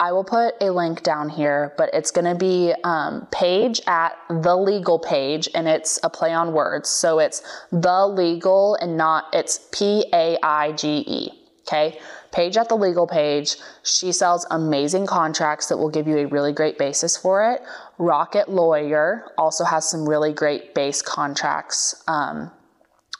I 0.00 0.12
will 0.12 0.24
put 0.24 0.54
a 0.60 0.70
link 0.70 1.02
down 1.02 1.28
here, 1.28 1.72
but 1.78 1.90
it's 1.92 2.10
going 2.10 2.24
to 2.24 2.34
be 2.34 2.74
um, 2.82 3.28
Paige 3.30 3.80
at 3.86 4.16
the 4.28 4.56
Legal 4.56 4.98
Paige, 4.98 5.48
and 5.54 5.68
it's 5.68 6.00
a 6.02 6.10
play 6.10 6.32
on 6.32 6.52
words. 6.52 6.88
So 6.88 7.20
it's 7.20 7.42
the 7.70 8.06
legal 8.06 8.74
and 8.74 8.96
not, 8.96 9.26
it's 9.32 9.68
P 9.72 10.04
A 10.12 10.36
I 10.42 10.72
G 10.72 11.04
E. 11.06 11.30
Okay. 11.66 11.98
Paige 12.32 12.56
at 12.56 12.68
the 12.68 12.76
Legal 12.76 13.06
Paige. 13.06 13.56
She 13.84 14.10
sells 14.12 14.44
amazing 14.50 15.06
contracts 15.06 15.68
that 15.68 15.78
will 15.78 15.88
give 15.88 16.08
you 16.08 16.18
a 16.18 16.26
really 16.26 16.52
great 16.52 16.76
basis 16.76 17.16
for 17.16 17.52
it. 17.52 17.62
Rocket 17.96 18.48
Lawyer 18.50 19.32
also 19.38 19.64
has 19.64 19.88
some 19.88 20.06
really 20.06 20.32
great 20.32 20.74
base 20.74 21.00
contracts. 21.00 22.02
Um, 22.08 22.50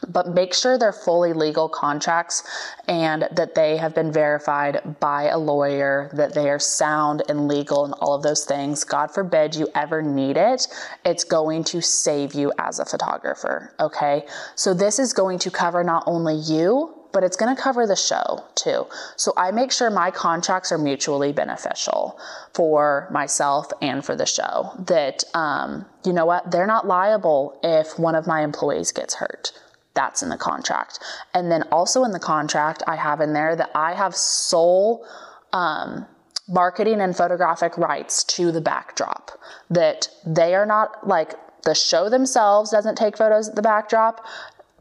but 0.08 0.28
make 0.28 0.54
sure 0.54 0.78
they're 0.78 0.92
fully 0.92 1.32
legal 1.32 1.68
contracts 1.68 2.42
and 2.88 3.28
that 3.32 3.54
they 3.54 3.76
have 3.76 3.94
been 3.94 4.12
verified 4.12 4.98
by 5.00 5.24
a 5.24 5.38
lawyer, 5.38 6.10
that 6.14 6.34
they 6.34 6.48
are 6.50 6.58
sound 6.58 7.22
and 7.28 7.48
legal 7.48 7.84
and 7.84 7.94
all 7.94 8.14
of 8.14 8.22
those 8.22 8.44
things. 8.44 8.84
God 8.84 9.10
forbid 9.10 9.54
you 9.54 9.68
ever 9.74 10.02
need 10.02 10.36
it. 10.36 10.66
It's 11.04 11.24
going 11.24 11.64
to 11.64 11.80
save 11.80 12.34
you 12.34 12.52
as 12.58 12.78
a 12.78 12.84
photographer. 12.84 13.72
Okay. 13.80 14.26
So 14.54 14.74
this 14.74 14.98
is 14.98 15.12
going 15.12 15.38
to 15.40 15.50
cover 15.50 15.84
not 15.84 16.04
only 16.06 16.34
you, 16.36 16.94
but 17.12 17.22
it's 17.22 17.36
going 17.36 17.54
to 17.54 17.62
cover 17.62 17.86
the 17.86 17.96
show 17.96 18.44
too. 18.56 18.86
So 19.16 19.32
I 19.36 19.52
make 19.52 19.70
sure 19.70 19.88
my 19.88 20.10
contracts 20.10 20.72
are 20.72 20.78
mutually 20.78 21.32
beneficial 21.32 22.18
for 22.52 23.08
myself 23.10 23.70
and 23.80 24.04
for 24.04 24.16
the 24.16 24.26
show. 24.26 24.72
That, 24.80 25.22
um, 25.32 25.86
you 26.04 26.12
know 26.12 26.26
what, 26.26 26.50
they're 26.50 26.66
not 26.66 26.88
liable 26.88 27.58
if 27.62 27.98
one 27.98 28.16
of 28.16 28.26
my 28.26 28.42
employees 28.42 28.90
gets 28.90 29.14
hurt 29.14 29.52
that's 29.94 30.22
in 30.22 30.28
the 30.28 30.36
contract. 30.36 30.98
And 31.32 31.50
then 31.50 31.62
also 31.70 32.04
in 32.04 32.10
the 32.10 32.20
contract, 32.20 32.82
I 32.86 32.96
have 32.96 33.20
in 33.20 33.32
there 33.32 33.56
that 33.56 33.70
I 33.74 33.94
have 33.94 34.14
sole 34.14 35.06
um, 35.52 36.06
marketing 36.48 37.00
and 37.00 37.16
photographic 37.16 37.78
rights 37.78 38.24
to 38.24 38.52
the 38.52 38.60
backdrop. 38.60 39.30
That 39.70 40.08
they 40.26 40.54
are 40.54 40.66
not 40.66 41.06
like 41.06 41.34
the 41.62 41.74
show 41.74 42.08
themselves 42.08 42.70
doesn't 42.70 42.96
take 42.96 43.16
photos 43.16 43.48
at 43.48 43.56
the 43.56 43.62
backdrop. 43.62 44.24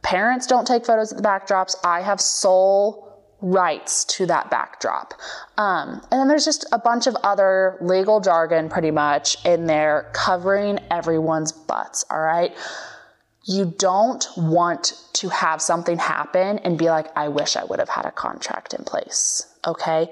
Parents 0.02 0.48
don't 0.48 0.68
take 0.68 0.86
photos 0.86 1.12
at 1.12 1.18
the 1.18 1.24
backdrops. 1.24 1.76
I 1.84 2.02
have 2.02 2.20
sole 2.20 3.10
rights 3.44 4.06
to 4.06 4.26
that 4.26 4.50
backdrop. 4.50 5.14
Um, 5.58 6.02
and 6.12 6.20
then 6.20 6.28
there's 6.28 6.46
just 6.46 6.66
a 6.72 6.80
bunch 6.80 7.08
of 7.08 7.16
other 7.24 7.78
legal 7.82 8.22
jargon 8.22 8.70
pretty 8.70 8.92
much 8.92 9.44
in 9.46 9.66
there 9.66 10.10
covering 10.14 10.80
everyone's 10.90 11.52
butts, 11.52 12.06
all 12.10 12.22
right? 12.22 12.56
You 13.46 13.74
don't 13.78 14.26
want 14.38 14.94
to 15.14 15.30
have 15.30 15.62
something 15.62 15.98
happen 15.98 16.60
and 16.60 16.78
be 16.78 16.90
like, 16.90 17.08
I 17.16 17.28
wish 17.28 17.56
I 17.56 17.64
would 17.66 17.80
have 17.80 17.90
had 17.90 18.06
a 18.06 18.12
contract 18.12 18.74
in 18.74 18.84
place. 18.84 19.48
Okay. 19.68 20.08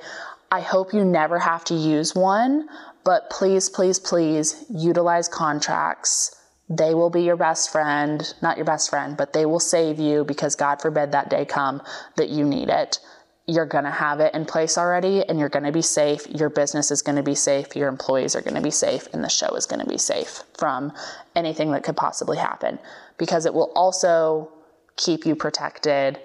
I 0.51 0.59
hope 0.59 0.93
you 0.93 1.05
never 1.05 1.39
have 1.39 1.63
to 1.65 1.73
use 1.73 2.13
one, 2.13 2.67
but 3.05 3.29
please, 3.29 3.69
please, 3.69 3.99
please 3.99 4.65
utilize 4.69 5.29
contracts. 5.29 6.35
They 6.69 6.93
will 6.93 7.09
be 7.09 7.23
your 7.23 7.37
best 7.37 7.71
friend, 7.71 8.33
not 8.41 8.57
your 8.57 8.65
best 8.65 8.89
friend, 8.89 9.15
but 9.15 9.31
they 9.31 9.45
will 9.45 9.61
save 9.61 9.97
you 9.97 10.25
because 10.25 10.55
God 10.55 10.81
forbid 10.81 11.13
that 11.13 11.29
day 11.29 11.45
come 11.45 11.81
that 12.17 12.29
you 12.29 12.45
need 12.45 12.69
it 12.69 12.99
you're 13.47 13.65
going 13.65 13.83
to 13.83 13.91
have 13.91 14.19
it 14.19 14.33
in 14.33 14.45
place 14.45 14.77
already 14.77 15.27
and 15.27 15.39
you're 15.39 15.49
going 15.49 15.65
to 15.65 15.71
be 15.71 15.81
safe. 15.81 16.27
Your 16.29 16.49
business 16.49 16.91
is 16.91 17.01
going 17.01 17.15
to 17.15 17.23
be 17.23 17.35
safe. 17.35 17.75
Your 17.75 17.89
employees 17.89 18.35
are 18.35 18.41
going 18.41 18.55
to 18.55 18.61
be 18.61 18.71
safe 18.71 19.07
and 19.13 19.23
the 19.23 19.29
show 19.29 19.55
is 19.55 19.65
going 19.65 19.81
to 19.81 19.89
be 19.89 19.97
safe 19.97 20.43
from 20.57 20.93
anything 21.35 21.71
that 21.71 21.83
could 21.83 21.97
possibly 21.97 22.37
happen 22.37 22.79
because 23.21 23.45
it 23.45 23.53
will 23.53 23.71
also 23.75 24.51
keep 24.97 25.27
you 25.27 25.35
protected 25.35 26.19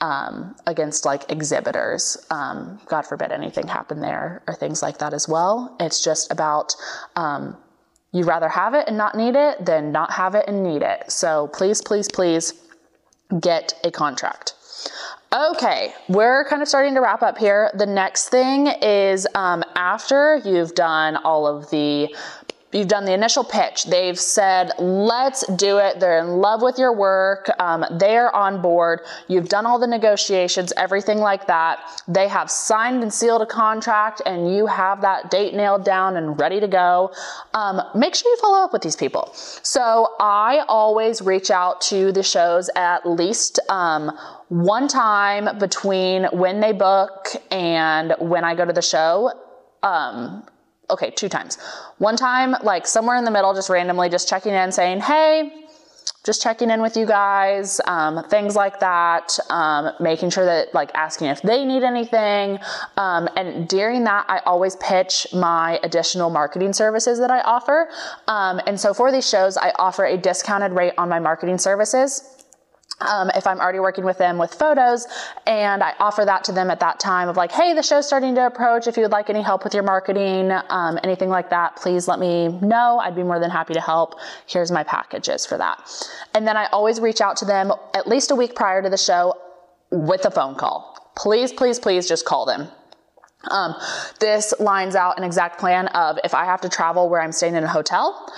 um, 0.00 0.56
against 0.66 1.04
like 1.04 1.30
exhibitors. 1.30 2.26
Um, 2.28 2.80
God 2.86 3.02
forbid 3.06 3.30
anything 3.30 3.68
happen 3.68 4.00
there 4.00 4.42
or 4.48 4.54
things 4.56 4.82
like 4.82 4.98
that 4.98 5.14
as 5.14 5.28
well. 5.28 5.76
It's 5.78 6.02
just 6.02 6.32
about 6.32 6.74
um, 7.14 7.56
you'd 8.10 8.26
rather 8.26 8.48
have 8.48 8.74
it 8.74 8.88
and 8.88 8.96
not 8.96 9.14
need 9.14 9.36
it 9.36 9.64
than 9.64 9.92
not 9.92 10.10
have 10.10 10.34
it 10.34 10.46
and 10.48 10.64
need 10.64 10.82
it. 10.82 11.08
So 11.08 11.48
please, 11.52 11.80
please, 11.80 12.08
please 12.08 12.52
get 13.40 13.74
a 13.84 13.92
contract. 13.92 14.54
Okay, 15.32 15.92
we're 16.08 16.44
kind 16.48 16.62
of 16.62 16.68
starting 16.68 16.94
to 16.94 17.00
wrap 17.00 17.22
up 17.22 17.38
here. 17.38 17.70
The 17.74 17.86
next 17.86 18.28
thing 18.28 18.66
is 18.82 19.26
um, 19.36 19.62
after 19.76 20.40
you've 20.44 20.74
done 20.74 21.16
all 21.16 21.46
of 21.46 21.70
the 21.70 22.14
you've 22.74 22.88
done 22.88 23.04
the 23.04 23.14
initial 23.14 23.44
pitch. 23.44 23.84
They've 23.84 24.18
said, 24.18 24.72
let's 24.78 25.46
do 25.54 25.78
it. 25.78 26.00
They're 26.00 26.18
in 26.18 26.38
love 26.38 26.60
with 26.60 26.78
your 26.78 26.92
work. 26.92 27.48
Um, 27.58 27.84
they're 27.98 28.34
on 28.34 28.60
board. 28.60 29.00
You've 29.28 29.48
done 29.48 29.64
all 29.64 29.78
the 29.78 29.86
negotiations, 29.86 30.72
everything 30.76 31.18
like 31.18 31.46
that. 31.46 32.02
They 32.08 32.28
have 32.28 32.50
signed 32.50 33.02
and 33.02 33.12
sealed 33.12 33.42
a 33.42 33.46
contract 33.46 34.20
and 34.26 34.54
you 34.54 34.66
have 34.66 35.00
that 35.02 35.30
date 35.30 35.54
nailed 35.54 35.84
down 35.84 36.16
and 36.16 36.38
ready 36.38 36.60
to 36.60 36.68
go. 36.68 37.12
Um, 37.54 37.80
make 37.94 38.14
sure 38.14 38.30
you 38.30 38.36
follow 38.38 38.64
up 38.64 38.72
with 38.72 38.82
these 38.82 38.96
people. 38.96 39.30
So 39.34 40.08
I 40.18 40.64
always 40.68 41.22
reach 41.22 41.50
out 41.50 41.80
to 41.82 42.12
the 42.12 42.22
shows 42.22 42.68
at 42.74 43.08
least 43.08 43.60
um, 43.68 44.10
one 44.48 44.88
time 44.88 45.58
between 45.58 46.24
when 46.32 46.60
they 46.60 46.72
book 46.72 47.28
and 47.50 48.14
when 48.18 48.44
I 48.44 48.54
go 48.54 48.64
to 48.64 48.72
the 48.72 48.82
show. 48.82 49.32
Um, 49.82 50.44
okay, 50.90 51.10
two 51.10 51.28
times. 51.28 51.58
One 51.98 52.16
time, 52.16 52.56
like 52.62 52.86
somewhere 52.86 53.16
in 53.16 53.24
the 53.24 53.30
middle, 53.30 53.54
just 53.54 53.70
randomly 53.70 54.08
just 54.08 54.28
checking 54.28 54.52
in 54.52 54.72
saying, 54.72 55.00
hey, 55.00 55.64
just 56.24 56.42
checking 56.42 56.70
in 56.70 56.80
with 56.80 56.96
you 56.96 57.04
guys, 57.04 57.82
um, 57.86 58.24
things 58.28 58.56
like 58.56 58.80
that, 58.80 59.38
um, 59.50 59.92
making 60.00 60.30
sure 60.30 60.46
that, 60.46 60.72
like, 60.72 60.90
asking 60.94 61.26
if 61.26 61.42
they 61.42 61.66
need 61.66 61.82
anything. 61.82 62.58
Um, 62.96 63.28
and 63.36 63.68
during 63.68 64.04
that, 64.04 64.24
I 64.28 64.38
always 64.46 64.76
pitch 64.76 65.26
my 65.34 65.78
additional 65.82 66.30
marketing 66.30 66.72
services 66.72 67.18
that 67.18 67.30
I 67.30 67.40
offer. 67.42 67.90
Um, 68.26 68.58
and 68.66 68.80
so 68.80 68.94
for 68.94 69.12
these 69.12 69.28
shows, 69.28 69.58
I 69.58 69.72
offer 69.78 70.06
a 70.06 70.16
discounted 70.16 70.72
rate 70.72 70.94
on 70.96 71.10
my 71.10 71.18
marketing 71.18 71.58
services 71.58 72.43
um, 73.00 73.30
if 73.34 73.46
I'm 73.46 73.60
already 73.60 73.80
working 73.80 74.04
with 74.04 74.18
them 74.18 74.38
with 74.38 74.54
photos, 74.54 75.06
and 75.46 75.82
I 75.82 75.94
offer 75.98 76.24
that 76.24 76.44
to 76.44 76.52
them 76.52 76.70
at 76.70 76.80
that 76.80 77.00
time 77.00 77.28
of 77.28 77.36
like, 77.36 77.52
hey, 77.52 77.74
the 77.74 77.82
show's 77.82 78.06
starting 78.06 78.34
to 78.36 78.46
approach. 78.46 78.86
If 78.86 78.96
you 78.96 79.02
would 79.02 79.12
like 79.12 79.30
any 79.30 79.42
help 79.42 79.64
with 79.64 79.74
your 79.74 79.82
marketing, 79.82 80.52
um, 80.68 80.98
anything 81.02 81.28
like 81.28 81.50
that, 81.50 81.76
please 81.76 82.08
let 82.08 82.18
me 82.18 82.48
know. 82.48 82.98
I'd 82.98 83.16
be 83.16 83.22
more 83.22 83.40
than 83.40 83.50
happy 83.50 83.74
to 83.74 83.80
help. 83.80 84.18
Here's 84.46 84.70
my 84.70 84.84
packages 84.84 85.44
for 85.44 85.58
that. 85.58 85.90
And 86.34 86.46
then 86.46 86.56
I 86.56 86.66
always 86.66 87.00
reach 87.00 87.20
out 87.20 87.36
to 87.38 87.44
them 87.44 87.72
at 87.94 88.06
least 88.06 88.30
a 88.30 88.36
week 88.36 88.54
prior 88.54 88.82
to 88.82 88.88
the 88.88 88.96
show 88.96 89.34
with 89.90 90.24
a 90.24 90.30
phone 90.30 90.54
call. 90.54 91.12
Please, 91.16 91.52
please, 91.52 91.78
please 91.78 92.08
just 92.08 92.24
call 92.24 92.46
them. 92.46 92.68
Um, 93.50 93.74
this 94.20 94.54
lines 94.58 94.94
out 94.94 95.18
an 95.18 95.24
exact 95.24 95.60
plan 95.60 95.88
of 95.88 96.18
if 96.24 96.34
I 96.34 96.44
have 96.44 96.60
to 96.62 96.68
travel 96.68 97.08
where 97.08 97.20
I'm 97.20 97.32
staying 97.32 97.54
in 97.54 97.64
a 97.64 97.68
hotel, 97.68 98.32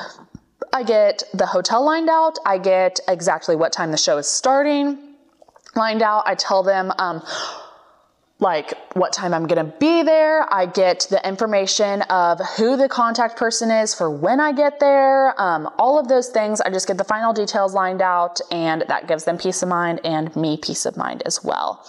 I 0.76 0.82
get 0.82 1.22
the 1.32 1.46
hotel 1.46 1.82
lined 1.82 2.10
out. 2.10 2.38
I 2.44 2.58
get 2.58 3.00
exactly 3.08 3.56
what 3.56 3.72
time 3.72 3.92
the 3.92 3.96
show 3.96 4.18
is 4.18 4.28
starting 4.28 4.98
lined 5.74 6.02
out. 6.02 6.24
I 6.26 6.34
tell 6.34 6.62
them, 6.62 6.92
um, 6.98 7.22
like 8.40 8.74
what 8.92 9.14
time 9.14 9.32
I'm 9.32 9.46
gonna 9.46 9.72
be 9.80 10.02
there. 10.02 10.52
I 10.52 10.66
get 10.66 11.06
the 11.08 11.26
information 11.26 12.02
of 12.02 12.38
who 12.58 12.76
the 12.76 12.90
contact 12.90 13.38
person 13.38 13.70
is 13.70 13.94
for 13.94 14.10
when 14.10 14.38
I 14.38 14.52
get 14.52 14.78
there. 14.78 15.40
Um, 15.40 15.70
all 15.78 15.98
of 15.98 16.08
those 16.08 16.28
things, 16.28 16.60
I 16.60 16.68
just 16.68 16.86
get 16.86 16.98
the 16.98 17.04
final 17.04 17.32
details 17.32 17.72
lined 17.72 18.02
out, 18.02 18.38
and 18.50 18.84
that 18.88 19.08
gives 19.08 19.24
them 19.24 19.38
peace 19.38 19.62
of 19.62 19.70
mind 19.70 20.02
and 20.04 20.36
me 20.36 20.58
peace 20.58 20.84
of 20.84 20.98
mind 20.98 21.22
as 21.24 21.42
well. 21.42 21.86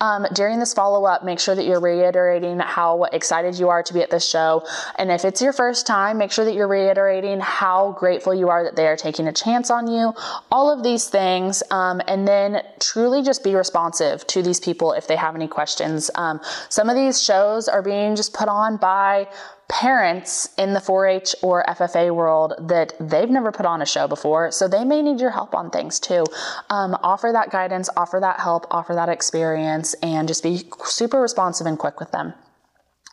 Um, 0.00 0.26
during 0.32 0.58
this 0.58 0.74
follow 0.74 1.04
up, 1.04 1.24
make 1.24 1.38
sure 1.38 1.54
that 1.54 1.64
you're 1.64 1.80
reiterating 1.80 2.58
how 2.58 3.04
excited 3.04 3.58
you 3.58 3.68
are 3.68 3.82
to 3.82 3.94
be 3.94 4.02
at 4.02 4.10
this 4.10 4.28
show. 4.28 4.66
And 4.98 5.10
if 5.10 5.24
it's 5.24 5.40
your 5.40 5.52
first 5.52 5.86
time, 5.86 6.18
make 6.18 6.32
sure 6.32 6.44
that 6.44 6.54
you're 6.54 6.68
reiterating 6.68 7.40
how 7.40 7.92
grateful 7.92 8.34
you 8.34 8.48
are 8.48 8.64
that 8.64 8.76
they 8.76 8.86
are 8.86 8.96
taking 8.96 9.28
a 9.28 9.32
chance 9.32 9.70
on 9.70 9.86
you. 9.86 10.12
All 10.50 10.70
of 10.70 10.82
these 10.82 11.08
things. 11.08 11.62
Um, 11.70 12.02
and 12.08 12.26
then 12.26 12.62
truly 12.80 13.22
just 13.22 13.44
be 13.44 13.54
responsive 13.54 14.26
to 14.28 14.42
these 14.42 14.60
people 14.60 14.92
if 14.92 15.06
they 15.06 15.16
have 15.16 15.34
any 15.34 15.48
questions. 15.48 16.10
Um, 16.14 16.40
some 16.68 16.90
of 16.90 16.96
these 16.96 17.22
shows 17.22 17.68
are 17.68 17.82
being 17.82 18.16
just 18.16 18.34
put 18.34 18.48
on 18.48 18.76
by 18.76 19.28
parents 19.68 20.48
in 20.58 20.74
the 20.74 20.80
4 20.80 21.06
H 21.06 21.34
or 21.42 21.64
FFA 21.64 22.14
world 22.14 22.54
that 22.58 22.92
they've 23.00 23.30
never 23.30 23.50
put 23.52 23.66
on 23.66 23.82
a 23.82 23.86
show 23.86 24.06
before, 24.06 24.50
so 24.50 24.68
they 24.68 24.84
may 24.84 25.02
need 25.02 25.20
your 25.20 25.30
help 25.30 25.54
on 25.54 25.70
things 25.70 25.98
too. 25.98 26.24
Um, 26.70 26.96
offer 27.02 27.30
that 27.32 27.50
guidance, 27.50 27.88
offer 27.96 28.18
that 28.20 28.40
help, 28.40 28.66
offer 28.70 28.94
that 28.94 29.08
experience, 29.08 29.94
and 30.02 30.28
just 30.28 30.42
be 30.42 30.64
super 30.84 31.20
responsive 31.20 31.66
and 31.66 31.78
quick 31.78 32.00
with 32.00 32.10
them. 32.10 32.34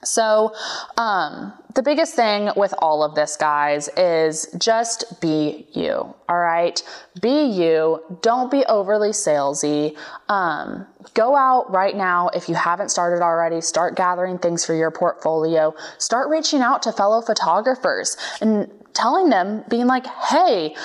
So, 0.04 0.54
um, 0.98 1.54
the 1.76 1.84
biggest 1.84 2.16
thing 2.16 2.50
with 2.56 2.74
all 2.80 3.04
of 3.04 3.16
this, 3.16 3.38
guys, 3.38 3.88
is 3.96 4.48
just 4.58 5.22
be 5.22 5.68
you. 5.74 6.14
All 6.28 6.40
right. 6.40 6.82
Be 7.22 7.44
you. 7.44 8.02
Don't 8.22 8.52
be 8.52 8.66
overly 8.66 9.12
salesy. 9.12 9.96
Um, 10.28 10.86
go 11.14 11.36
out 11.36 11.72
right 11.72 11.96
now. 11.96 12.30
If 12.30 12.50
you 12.50 12.56
haven't 12.56 12.90
started 12.90 13.24
already, 13.24 13.62
start 13.62 13.96
gathering 13.96 14.38
things 14.38 14.66
for 14.66 14.74
your 14.74 14.92
portfolio. 14.92 15.74
Start 15.98 16.30
reaching 16.30 16.62
out 16.62 16.82
to 16.84 16.92
fellow 16.92 17.22
photographers 17.22 18.18
and 18.42 18.70
telling 18.94 19.30
them, 19.30 19.64
being 19.70 19.88
like, 19.88 20.06
hey, 20.06 20.76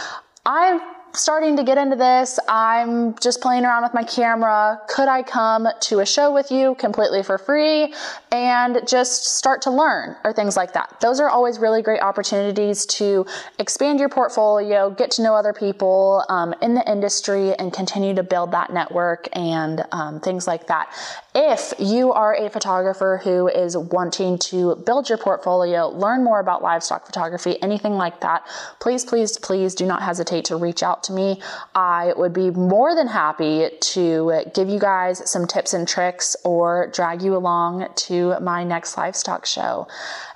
I've 0.44 0.80
starting 1.16 1.56
to 1.56 1.64
get 1.64 1.78
into 1.78 1.96
this. 1.96 2.38
I'm 2.48 3.14
just 3.16 3.40
playing 3.40 3.64
around 3.64 3.82
with 3.82 3.94
my 3.94 4.04
camera. 4.04 4.80
Could 4.88 5.08
I 5.08 5.22
come 5.22 5.66
to 5.80 6.00
a 6.00 6.06
show 6.06 6.32
with 6.32 6.50
you 6.50 6.74
completely 6.76 7.22
for 7.22 7.38
free 7.38 7.94
and 8.30 8.86
just 8.86 9.36
start 9.36 9.62
to 9.62 9.70
learn 9.70 10.16
or 10.24 10.32
things 10.32 10.56
like 10.56 10.72
that? 10.74 11.00
Those 11.00 11.18
are 11.18 11.28
always 11.28 11.58
really 11.58 11.82
great 11.82 12.00
opportunities 12.00 12.86
to 12.86 13.24
expand 13.58 13.98
your 13.98 14.08
portfolio, 14.08 14.90
get 14.90 15.10
to 15.12 15.22
know 15.22 15.34
other 15.34 15.52
people 15.52 16.24
um, 16.28 16.54
in 16.60 16.74
the 16.74 16.90
industry, 16.90 17.54
and 17.54 17.72
continue 17.72 18.14
to 18.14 18.22
build 18.22 18.52
that 18.52 18.72
network 18.72 19.28
and 19.32 19.84
um, 19.92 20.20
things 20.20 20.46
like 20.46 20.66
that. 20.66 20.92
If 21.38 21.74
you 21.78 22.14
are 22.14 22.34
a 22.34 22.48
photographer 22.48 23.20
who 23.22 23.46
is 23.46 23.76
wanting 23.76 24.38
to 24.38 24.74
build 24.74 25.10
your 25.10 25.18
portfolio, 25.18 25.90
learn 25.90 26.24
more 26.24 26.40
about 26.40 26.62
livestock 26.62 27.04
photography, 27.04 27.60
anything 27.62 27.92
like 27.92 28.22
that, 28.22 28.46
please, 28.80 29.04
please, 29.04 29.36
please 29.36 29.74
do 29.74 29.84
not 29.84 30.00
hesitate 30.00 30.46
to 30.46 30.56
reach 30.56 30.82
out 30.82 31.02
to 31.02 31.12
me. 31.12 31.42
I 31.74 32.14
would 32.16 32.32
be 32.32 32.50
more 32.50 32.94
than 32.94 33.06
happy 33.06 33.68
to 33.78 34.44
give 34.54 34.70
you 34.70 34.78
guys 34.78 35.30
some 35.30 35.46
tips 35.46 35.74
and 35.74 35.86
tricks 35.86 36.36
or 36.42 36.90
drag 36.94 37.20
you 37.20 37.36
along 37.36 37.86
to 37.94 38.40
my 38.40 38.64
next 38.64 38.96
livestock 38.96 39.44
show. 39.44 39.88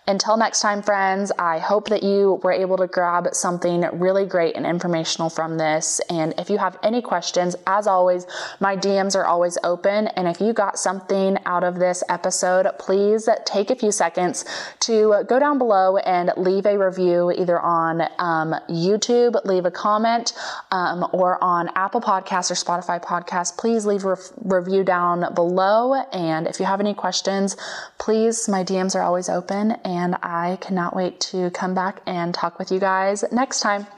Until 0.07 0.37
next 0.37 0.61
time, 0.61 0.83
friends, 0.83 1.31
I 1.39 1.59
hope 1.59 1.89
that 1.89 2.03
you 2.03 2.41
were 2.43 2.53
able 2.53 2.77
to 2.79 2.87
grab 2.87 3.29
something 3.33 3.83
really 3.93 4.27
great 4.27 4.57
and 4.57 4.67
informational 4.67 5.31
from 5.31 5.59
this. 5.59 6.01
And 6.11 6.35
if 6.39 6.51
you 6.51 6.59
have 6.59 6.79
any 6.83 7.01
questions, 7.01 7.55
as 7.67 7.87
always, 7.87 8.27
my 8.59 8.77
DMs 8.77 9.15
are 9.15 9.25
always 9.25 9.57
open. 9.63 10.09
And 10.09 10.27
if 10.27 10.41
you 10.41 10.53
got 10.53 10.79
something 10.79 11.39
out 11.47 11.65
of 11.65 11.79
this 11.79 12.03
episode, 12.09 12.67
please 12.79 13.29
take 13.45 13.71
a 13.71 13.77
few 13.77 13.93
seconds 13.93 14.45
to 14.81 15.25
go 15.29 15.39
down 15.39 15.59
below 15.59 15.99
and 15.99 16.33
leave 16.37 16.67
a 16.67 16.77
review 16.79 17.31
either 17.31 17.61
on 17.61 18.03
um, 18.19 18.55
YouTube, 18.69 19.45
leave 19.45 19.65
a 19.65 19.71
comment, 19.71 20.33
um, 20.73 21.07
or 21.13 21.43
on 21.43 21.71
Apple 21.77 22.01
Podcasts 22.01 22.51
or 22.51 22.55
Spotify 22.55 23.03
Podcasts. 23.03 23.57
Please 23.57 23.87
leave 23.87 24.05
a 24.05 24.15
re- 24.15 24.17
review 24.43 24.85
down 24.85 25.35
below. 25.35 25.95
And 26.13 26.47
if 26.47 26.59
you 26.59 26.67
have 26.67 26.81
any 26.81 26.95
questions, 26.95 27.57
please, 27.99 28.49
my 28.49 28.65
DMs 28.65 28.95
are 28.95 29.03
always 29.03 29.29
open 29.29 29.73
and 29.91 30.15
I 30.23 30.57
cannot 30.61 30.95
wait 30.95 31.19
to 31.33 31.51
come 31.51 31.75
back 31.75 32.01
and 32.07 32.33
talk 32.33 32.61
with 32.61 32.71
you 32.71 32.79
guys 32.79 33.25
next 33.33 33.59
time. 33.59 33.89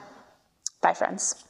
Bye, 0.80 0.94
friends. 0.94 1.44